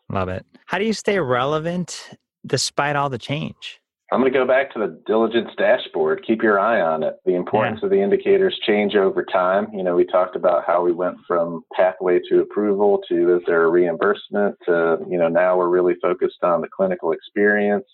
Love 0.08 0.28
it. 0.28 0.46
How 0.66 0.78
do 0.78 0.84
you 0.84 0.92
stay 0.92 1.18
relevant 1.18 2.10
despite 2.46 2.94
all 2.94 3.08
the 3.08 3.18
change? 3.18 3.80
I'm 4.12 4.20
going 4.20 4.32
to 4.32 4.38
go 4.38 4.46
back 4.46 4.72
to 4.74 4.78
the 4.78 5.00
diligence 5.06 5.50
dashboard. 5.56 6.24
Keep 6.26 6.42
your 6.42 6.60
eye 6.60 6.80
on 6.80 7.02
it. 7.02 7.14
The 7.24 7.34
importance 7.34 7.80
yeah. 7.82 7.86
of 7.86 7.90
the 7.90 8.02
indicators 8.02 8.58
change 8.66 8.94
over 8.94 9.24
time. 9.24 9.68
You 9.72 9.82
know, 9.82 9.96
we 9.96 10.04
talked 10.04 10.36
about 10.36 10.64
how 10.66 10.84
we 10.84 10.92
went 10.92 11.16
from 11.26 11.62
pathway 11.74 12.20
to 12.28 12.40
approval 12.40 13.00
to 13.08 13.36
is 13.36 13.42
there 13.46 13.64
a 13.64 13.70
reimbursement 13.70 14.56
to, 14.66 14.98
you 15.08 15.18
know, 15.18 15.28
now 15.28 15.56
we're 15.56 15.70
really 15.70 15.94
focused 16.02 16.42
on 16.42 16.60
the 16.60 16.68
clinical 16.68 17.12
experience. 17.12 17.86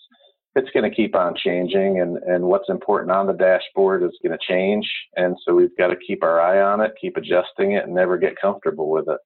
It's 0.53 0.69
going 0.71 0.87
to 0.89 0.93
keep 0.93 1.15
on 1.15 1.33
changing 1.33 2.01
and, 2.01 2.17
and 2.17 2.43
what's 2.43 2.69
important 2.69 3.11
on 3.11 3.25
the 3.25 3.33
dashboard 3.33 4.03
is 4.03 4.11
going 4.21 4.37
to 4.37 4.45
change. 4.45 4.85
And 5.15 5.37
so 5.45 5.55
we've 5.55 5.75
got 5.77 5.87
to 5.87 5.95
keep 6.05 6.23
our 6.23 6.41
eye 6.41 6.61
on 6.61 6.81
it, 6.81 6.91
keep 6.99 7.15
adjusting 7.15 7.71
it 7.71 7.85
and 7.85 7.95
never 7.95 8.17
get 8.17 8.39
comfortable 8.39 8.91
with 8.91 9.07
it. 9.07 9.19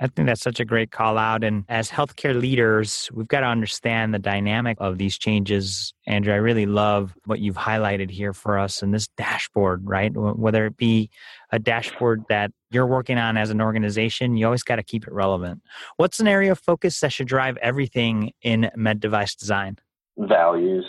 I 0.00 0.06
think 0.06 0.26
that's 0.26 0.40
such 0.40 0.60
a 0.60 0.64
great 0.64 0.90
call 0.90 1.18
out. 1.18 1.44
And 1.44 1.64
as 1.68 1.90
healthcare 1.90 2.38
leaders, 2.38 3.10
we've 3.12 3.28
got 3.28 3.40
to 3.40 3.46
understand 3.46 4.14
the 4.14 4.18
dynamic 4.18 4.78
of 4.80 4.96
these 4.96 5.18
changes. 5.18 5.92
Andrew, 6.06 6.32
I 6.32 6.38
really 6.38 6.64
love 6.64 7.14
what 7.26 7.40
you've 7.40 7.56
highlighted 7.56 8.10
here 8.10 8.32
for 8.32 8.58
us 8.58 8.82
in 8.82 8.92
this 8.92 9.08
dashboard, 9.18 9.82
right? 9.84 10.10
Whether 10.14 10.64
it 10.66 10.78
be 10.78 11.10
a 11.52 11.58
dashboard 11.58 12.24
that 12.30 12.50
you're 12.70 12.86
working 12.86 13.18
on 13.18 13.36
as 13.36 13.50
an 13.50 13.60
organization, 13.60 14.38
you 14.38 14.46
always 14.46 14.62
got 14.62 14.76
to 14.76 14.82
keep 14.82 15.06
it 15.06 15.12
relevant. 15.12 15.60
What's 15.96 16.18
an 16.18 16.28
area 16.28 16.52
of 16.52 16.58
focus 16.58 17.00
that 17.00 17.12
should 17.12 17.28
drive 17.28 17.58
everything 17.58 18.32
in 18.40 18.70
med 18.74 19.00
device 19.00 19.34
design? 19.34 19.76
Values. 20.16 20.86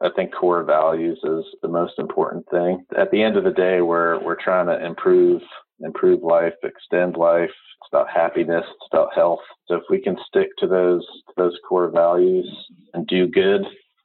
I 0.00 0.08
think 0.14 0.34
core 0.34 0.62
values 0.62 1.18
is 1.24 1.44
the 1.62 1.68
most 1.68 1.98
important 1.98 2.46
thing. 2.50 2.84
At 2.96 3.10
the 3.10 3.22
end 3.22 3.36
of 3.36 3.44
the 3.44 3.50
day, 3.50 3.80
we're 3.80 4.22
we're 4.22 4.42
trying 4.42 4.66
to 4.66 4.84
improve 4.84 5.42
improve 5.80 6.22
life, 6.22 6.54
extend 6.62 7.16
life, 7.16 7.50
it's 7.80 7.88
about 7.92 8.08
happiness. 8.10 8.64
It's 8.66 8.88
about 8.92 9.14
health. 9.14 9.40
So 9.68 9.76
if 9.76 9.82
we 9.90 10.00
can 10.00 10.16
stick 10.26 10.48
to 10.58 10.66
those 10.66 11.06
those 11.36 11.58
core 11.68 11.90
values 11.90 12.48
and 12.94 13.06
do 13.06 13.28
good, 13.28 13.62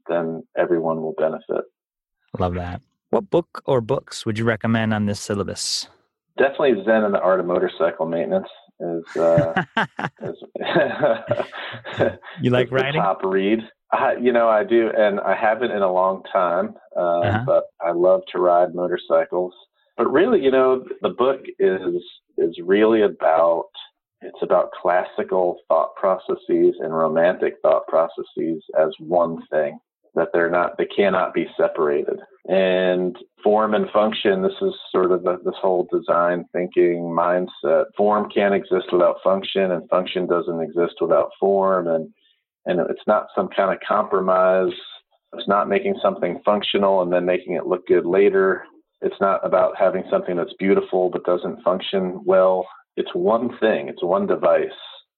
then 0.07 0.43
everyone 0.57 1.01
will 1.01 1.15
benefit. 1.17 1.65
Love 2.37 2.55
that. 2.55 2.81
What 3.09 3.29
book 3.29 3.61
or 3.65 3.81
books 3.81 4.25
would 4.25 4.37
you 4.37 4.45
recommend 4.45 4.93
on 4.93 5.05
this 5.05 5.19
syllabus? 5.19 5.87
Definitely 6.37 6.83
Zen 6.85 7.03
and 7.03 7.13
the 7.13 7.19
Art 7.19 7.39
of 7.39 7.45
Motorcycle 7.45 8.05
Maintenance 8.05 8.47
is. 8.79 9.17
Uh, 9.17 9.63
is 10.23 10.37
you 12.41 12.49
like 12.49 12.71
writing? 12.71 13.01
Top 13.01 13.23
read. 13.23 13.59
I, 13.91 14.15
you 14.21 14.31
know, 14.31 14.47
I 14.47 14.63
do, 14.63 14.89
and 14.97 15.19
I 15.19 15.35
haven't 15.35 15.71
in 15.71 15.81
a 15.81 15.91
long 15.91 16.23
time. 16.31 16.75
Uh, 16.95 17.19
uh-huh. 17.19 17.43
But 17.45 17.63
I 17.81 17.91
love 17.91 18.21
to 18.31 18.39
ride 18.39 18.73
motorcycles. 18.73 19.53
But 19.97 20.11
really, 20.11 20.41
you 20.41 20.51
know, 20.51 20.85
the 21.01 21.09
book 21.09 21.41
is 21.59 22.03
is 22.37 22.55
really 22.63 23.01
about 23.01 23.65
it's 24.21 24.41
about 24.41 24.71
classical 24.71 25.57
thought 25.67 25.95
processes 25.95 26.75
and 26.79 26.93
romantic 26.93 27.55
thought 27.61 27.87
processes 27.87 28.63
as 28.79 28.89
one 28.99 29.39
thing 29.49 29.79
that 30.15 30.29
they're 30.33 30.49
not 30.49 30.77
they 30.77 30.85
cannot 30.85 31.33
be 31.33 31.47
separated. 31.57 32.19
And 32.47 33.15
form 33.43 33.73
and 33.73 33.89
function 33.91 34.41
this 34.41 34.53
is 34.61 34.73
sort 34.91 35.11
of 35.11 35.23
this 35.23 35.55
whole 35.61 35.87
design 35.91 36.45
thinking 36.53 37.03
mindset. 37.03 37.85
Form 37.97 38.29
can't 38.33 38.55
exist 38.55 38.87
without 38.91 39.17
function 39.23 39.71
and 39.71 39.89
function 39.89 40.27
doesn't 40.27 40.61
exist 40.61 40.95
without 41.01 41.31
form. 41.39 41.87
And 41.87 42.09
and 42.65 42.79
it's 42.89 43.07
not 43.07 43.27
some 43.35 43.49
kind 43.55 43.73
of 43.73 43.79
compromise. 43.87 44.73
It's 45.33 45.47
not 45.47 45.69
making 45.69 45.95
something 46.01 46.41
functional 46.45 47.01
and 47.01 47.11
then 47.11 47.25
making 47.25 47.53
it 47.53 47.65
look 47.65 47.87
good 47.87 48.05
later 48.05 48.65
it's 49.01 49.19
not 49.19 49.45
about 49.45 49.73
having 49.77 50.03
something 50.09 50.35
that's 50.35 50.53
beautiful 50.59 51.09
but 51.09 51.23
doesn't 51.23 51.63
function 51.63 52.21
well. 52.25 52.67
It's 52.97 53.11
one 53.13 53.57
thing, 53.59 53.87
it's 53.87 54.03
one 54.03 54.27
device 54.27 54.69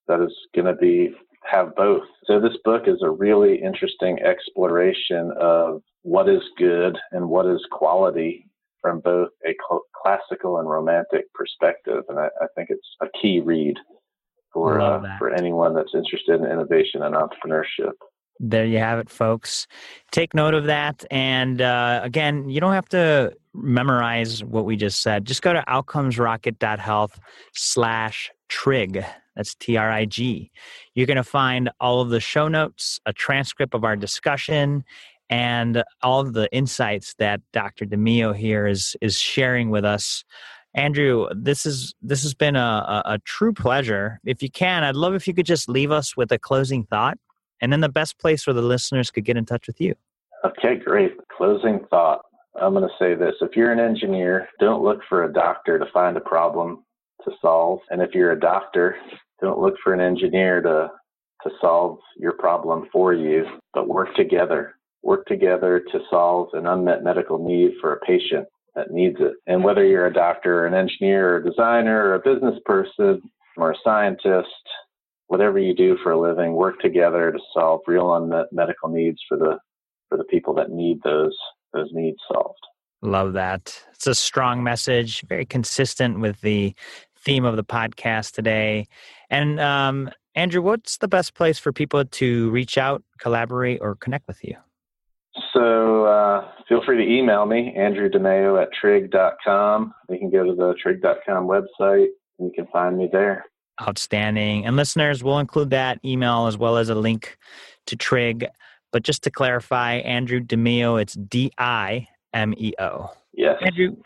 that 0.08 0.20
is 0.20 0.34
going 0.54 0.66
to 0.66 0.74
be 0.74 1.10
have 1.44 1.74
both. 1.74 2.02
So 2.24 2.40
this 2.40 2.56
book 2.64 2.84
is 2.86 3.02
a 3.02 3.10
really 3.10 3.60
interesting 3.62 4.18
exploration 4.20 5.32
of 5.38 5.82
what 6.02 6.28
is 6.28 6.40
good 6.56 6.96
and 7.12 7.28
what 7.28 7.46
is 7.46 7.60
quality 7.70 8.46
from 8.80 9.00
both 9.00 9.28
a 9.46 9.54
cl- 9.68 9.82
classical 10.02 10.58
and 10.58 10.68
romantic 10.68 11.24
perspective, 11.34 12.04
and 12.08 12.18
I, 12.18 12.28
I, 12.40 12.46
think 12.54 12.68
it's 12.70 12.86
a 13.00 13.06
key 13.20 13.40
read 13.40 13.76
for 14.52 14.80
uh, 14.80 15.00
for 15.18 15.32
anyone 15.34 15.74
that's 15.74 15.94
interested 15.94 16.40
in 16.40 16.46
innovation 16.46 17.02
and 17.02 17.14
entrepreneurship 17.14 17.92
there 18.40 18.66
you 18.66 18.78
have 18.78 18.98
it, 18.98 19.08
folks. 19.08 19.66
Take 20.10 20.34
note 20.34 20.54
of 20.54 20.64
that. 20.64 21.04
And 21.10 21.60
uh, 21.62 22.00
again, 22.02 22.48
you 22.48 22.60
don't 22.60 22.72
have 22.72 22.88
to 22.90 23.32
memorize 23.54 24.42
what 24.42 24.64
we 24.64 24.76
just 24.76 25.02
said. 25.02 25.24
Just 25.24 25.42
go 25.42 25.52
to 25.52 25.64
outcomesrocket.health 25.68 27.18
slash 27.54 28.30
trig. 28.48 29.04
That's 29.36 29.54
T 29.54 29.76
R 29.76 29.90
I 29.90 30.04
G. 30.04 30.50
You're 30.94 31.06
going 31.06 31.16
to 31.16 31.24
find 31.24 31.70
all 31.80 32.00
of 32.00 32.10
the 32.10 32.20
show 32.20 32.48
notes, 32.48 33.00
a 33.06 33.12
transcript 33.12 33.74
of 33.74 33.84
our 33.84 33.96
discussion, 33.96 34.84
and 35.30 35.82
all 36.02 36.20
of 36.20 36.34
the 36.34 36.52
insights 36.52 37.14
that 37.18 37.40
Dr. 37.52 37.84
DiMeo 37.84 38.34
here 38.34 38.66
is 38.66 38.96
is 39.00 39.18
sharing 39.18 39.70
with 39.70 39.84
us. 39.84 40.24
Andrew, 40.74 41.28
this 41.34 41.66
is 41.66 41.94
this 42.02 42.22
has 42.22 42.34
been 42.34 42.56
a, 42.56 43.02
a, 43.06 43.14
a 43.14 43.18
true 43.20 43.52
pleasure. 43.52 44.20
If 44.24 44.42
you 44.42 44.50
can, 44.50 44.84
I'd 44.84 44.96
love 44.96 45.14
if 45.14 45.26
you 45.26 45.34
could 45.34 45.46
just 45.46 45.68
leave 45.68 45.90
us 45.90 46.16
with 46.16 46.30
a 46.32 46.38
closing 46.38 46.84
thought 46.84 47.18
and 47.60 47.72
then 47.72 47.80
the 47.80 47.88
best 47.88 48.18
place 48.18 48.46
where 48.46 48.54
the 48.54 48.62
listeners 48.62 49.10
could 49.10 49.24
get 49.24 49.36
in 49.36 49.46
touch 49.46 49.66
with 49.66 49.80
you. 49.80 49.94
Okay, 50.44 50.76
great. 50.76 51.12
Closing 51.34 51.80
thought. 51.90 52.20
I'm 52.60 52.72
going 52.72 52.88
to 52.88 52.94
say 52.98 53.14
this. 53.14 53.34
If 53.40 53.56
you're 53.56 53.72
an 53.72 53.80
engineer, 53.80 54.48
don't 54.60 54.84
look 54.84 55.00
for 55.08 55.24
a 55.24 55.32
doctor 55.32 55.78
to 55.78 55.86
find 55.92 56.16
a 56.16 56.20
problem 56.20 56.84
to 57.24 57.32
solve. 57.40 57.80
And 57.90 58.00
if 58.00 58.14
you're 58.14 58.32
a 58.32 58.40
doctor, 58.40 58.96
don't 59.40 59.58
look 59.58 59.74
for 59.82 59.92
an 59.92 60.00
engineer 60.00 60.60
to, 60.62 60.90
to 61.42 61.50
solve 61.60 61.98
your 62.16 62.32
problem 62.32 62.86
for 62.92 63.12
you, 63.12 63.44
but 63.72 63.88
work 63.88 64.14
together. 64.14 64.74
Work 65.02 65.26
together 65.26 65.82
to 65.92 66.00
solve 66.10 66.48
an 66.52 66.66
unmet 66.66 67.02
medical 67.02 67.44
need 67.44 67.72
for 67.80 67.92
a 67.92 68.00
patient 68.00 68.46
that 68.74 68.90
needs 68.90 69.16
it. 69.20 69.34
And 69.46 69.64
whether 69.64 69.84
you're 69.84 70.06
a 70.06 70.12
doctor, 70.12 70.60
or 70.60 70.66
an 70.66 70.74
engineer, 70.74 71.34
or 71.34 71.36
a 71.38 71.44
designer, 71.44 72.04
or 72.04 72.14
a 72.14 72.34
business 72.34 72.58
person, 72.64 73.20
or 73.56 73.72
a 73.72 73.76
scientist, 73.84 74.48
whatever 75.26 75.58
you 75.58 75.74
do 75.74 75.96
for 76.02 76.12
a 76.12 76.20
living, 76.20 76.54
work 76.54 76.78
together 76.80 77.32
to 77.32 77.38
solve 77.52 77.80
real 77.86 78.14
unmet 78.14 78.46
medical 78.52 78.88
needs 78.88 79.18
for 79.28 79.36
the 79.36 79.58
for 80.08 80.18
the 80.18 80.24
people 80.24 80.54
that 80.54 80.70
need 80.70 81.00
those 81.02 81.36
those 81.74 81.90
needs 81.92 82.18
solved. 82.32 82.58
Love 83.02 83.34
that. 83.34 83.78
It's 83.92 84.06
a 84.06 84.14
strong 84.14 84.62
message, 84.62 85.22
very 85.28 85.44
consistent 85.44 86.20
with 86.20 86.40
the 86.40 86.74
theme 87.18 87.44
of 87.44 87.56
the 87.56 87.64
podcast 87.64 88.32
today. 88.32 88.86
And 89.28 89.60
um, 89.60 90.10
Andrew, 90.34 90.62
what's 90.62 90.98
the 90.98 91.08
best 91.08 91.34
place 91.34 91.58
for 91.58 91.72
people 91.72 92.04
to 92.04 92.50
reach 92.50 92.78
out, 92.78 93.02
collaborate, 93.18 93.80
or 93.80 93.96
connect 93.96 94.26
with 94.26 94.42
you? 94.42 94.56
So 95.52 96.04
uh, 96.04 96.48
feel 96.68 96.82
free 96.84 97.04
to 97.04 97.12
email 97.12 97.44
me, 97.46 97.74
Andrew 97.76 98.08
DiMeo 98.08 98.60
at 98.62 98.68
trig.com. 98.72 99.94
You 100.08 100.18
can 100.18 100.30
go 100.30 100.44
to 100.44 100.54
the 100.54 100.74
trig.com 100.82 101.46
website 101.46 102.08
and 102.38 102.48
you 102.48 102.52
can 102.54 102.66
find 102.72 102.96
me 102.96 103.08
there. 103.10 103.44
Outstanding. 103.82 104.64
And 104.64 104.76
listeners, 104.76 105.24
we'll 105.24 105.40
include 105.40 105.70
that 105.70 105.98
email 106.04 106.46
as 106.46 106.56
well 106.56 106.76
as 106.76 106.88
a 106.88 106.94
link 106.94 107.36
to 107.86 107.96
Trig. 107.96 108.46
But 108.94 109.02
just 109.02 109.24
to 109.24 109.30
clarify, 109.32 109.94
Andrew 109.94 110.38
DiMeo, 110.38 111.02
it's 111.02 111.14
D 111.14 111.50
I 111.58 112.06
M 112.32 112.54
E 112.56 112.74
O. 112.78 113.10
Yes. 113.32 113.56
Andrew, 113.60 113.96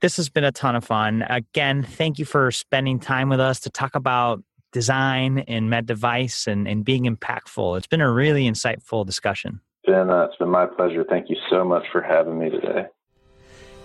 this 0.00 0.16
has 0.16 0.30
been 0.30 0.42
a 0.42 0.52
ton 0.52 0.74
of 0.74 0.86
fun. 0.86 1.22
Again, 1.28 1.82
thank 1.82 2.18
you 2.18 2.24
for 2.24 2.50
spending 2.50 2.98
time 2.98 3.28
with 3.28 3.40
us 3.40 3.60
to 3.60 3.70
talk 3.70 3.94
about 3.94 4.42
design 4.72 5.40
and 5.40 5.68
med 5.68 5.84
device 5.84 6.46
and, 6.46 6.66
and 6.66 6.82
being 6.82 7.04
impactful. 7.04 7.76
It's 7.76 7.86
been 7.86 8.00
a 8.00 8.10
really 8.10 8.48
insightful 8.48 9.04
discussion. 9.04 9.60
Ben, 9.86 10.08
uh, 10.08 10.24
it's 10.24 10.36
been 10.36 10.48
my 10.48 10.64
pleasure. 10.64 11.04
Thank 11.06 11.28
you 11.28 11.36
so 11.50 11.62
much 11.62 11.84
for 11.92 12.00
having 12.00 12.38
me 12.38 12.48
today. 12.48 12.86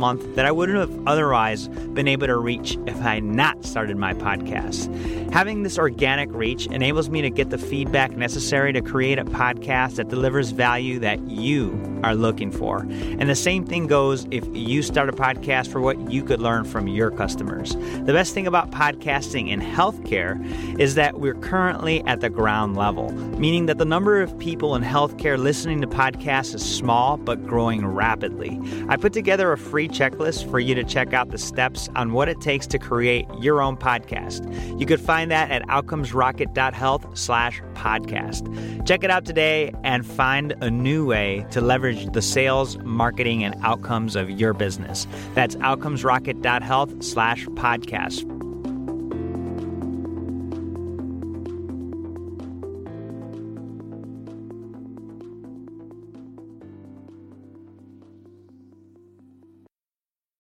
month 0.00 0.34
that 0.34 0.46
I 0.46 0.50
wouldn't 0.50 0.78
have 0.78 1.06
otherwise 1.06 1.68
been 1.68 2.08
able 2.08 2.26
to 2.26 2.36
reach 2.36 2.76
if 2.86 2.96
I 2.96 3.16
had 3.16 3.24
not 3.24 3.64
started 3.64 3.96
my 3.96 4.14
podcast. 4.14 4.88
Having 5.32 5.62
this 5.62 5.78
organic 5.78 6.32
reach 6.32 6.66
enables 6.66 7.10
me 7.10 7.20
to 7.22 7.30
get 7.30 7.50
the 7.50 7.58
feedback 7.58 8.12
necessary 8.12 8.72
to 8.72 8.80
create 8.80 9.18
a 9.18 9.24
podcast 9.24 9.96
that 9.96 10.08
delivers 10.08 10.50
value 10.50 10.98
that 11.00 11.20
you 11.28 11.70
are 12.02 12.14
looking 12.14 12.50
for. 12.50 12.80
And 12.80 13.28
the 13.28 13.34
same 13.34 13.64
thing 13.64 13.86
goes 13.86 14.26
if 14.30 14.44
you 14.52 14.82
start 14.82 15.08
a 15.08 15.12
podcast 15.12 15.68
for 15.68 15.80
what 15.80 16.10
you 16.10 16.22
could 16.22 16.40
learn 16.40 16.64
from 16.64 16.88
your 16.88 17.10
customers. 17.10 17.74
The 17.74 18.12
best 18.12 18.34
thing 18.34 18.46
about 18.46 18.70
podcasting 18.70 19.48
in 19.48 19.60
healthcare 19.60 20.38
is 20.78 20.94
that 20.94 21.20
we're 21.20 21.34
currently 21.34 22.02
at 22.04 22.20
the 22.20 22.30
ground 22.30 22.76
level, 22.76 23.12
meaning 23.38 23.66
that 23.66 23.78
the 23.78 23.84
number 23.84 24.20
of 24.20 24.36
people 24.38 24.74
in 24.74 24.82
healthcare 24.82 25.38
listening 25.38 25.80
to 25.80 25.86
podcasts 25.86 26.54
is 26.54 26.64
small 26.64 27.16
but 27.16 27.46
growing 27.46 27.86
rapidly. 27.86 28.60
I 28.88 28.96
put 28.96 29.12
together 29.12 29.52
a 29.52 29.58
free 29.58 29.88
checklist 29.88 30.50
for 30.50 30.58
you 30.60 30.74
to 30.74 30.84
check 30.84 31.12
out 31.12 31.30
the 31.30 31.38
steps 31.38 31.88
on 31.96 32.12
what 32.12 32.28
it 32.28 32.40
takes 32.40 32.66
to 32.68 32.78
create 32.78 33.26
your 33.38 33.60
own 33.60 33.76
podcast. 33.76 34.40
You 34.78 34.86
could 34.86 35.00
find 35.00 35.30
that 35.30 35.50
at 35.50 35.62
outcomesrocket.health 35.68 37.18
slash 37.18 37.62
podcast. 37.74 38.86
Check 38.86 39.04
it 39.04 39.10
out 39.10 39.24
today 39.24 39.72
and 39.84 40.06
find 40.06 40.54
a 40.60 40.70
new 40.70 41.06
way 41.06 41.46
to 41.50 41.60
leverage 41.90 42.12
the 42.12 42.22
sales, 42.22 42.78
marketing, 42.78 43.44
and 43.44 43.54
outcomes 43.62 44.16
of 44.16 44.30
your 44.30 44.52
business. 44.52 45.06
That's 45.34 45.56
outcomesrocket.health 45.56 47.02
slash 47.02 47.46
podcast. 47.46 48.39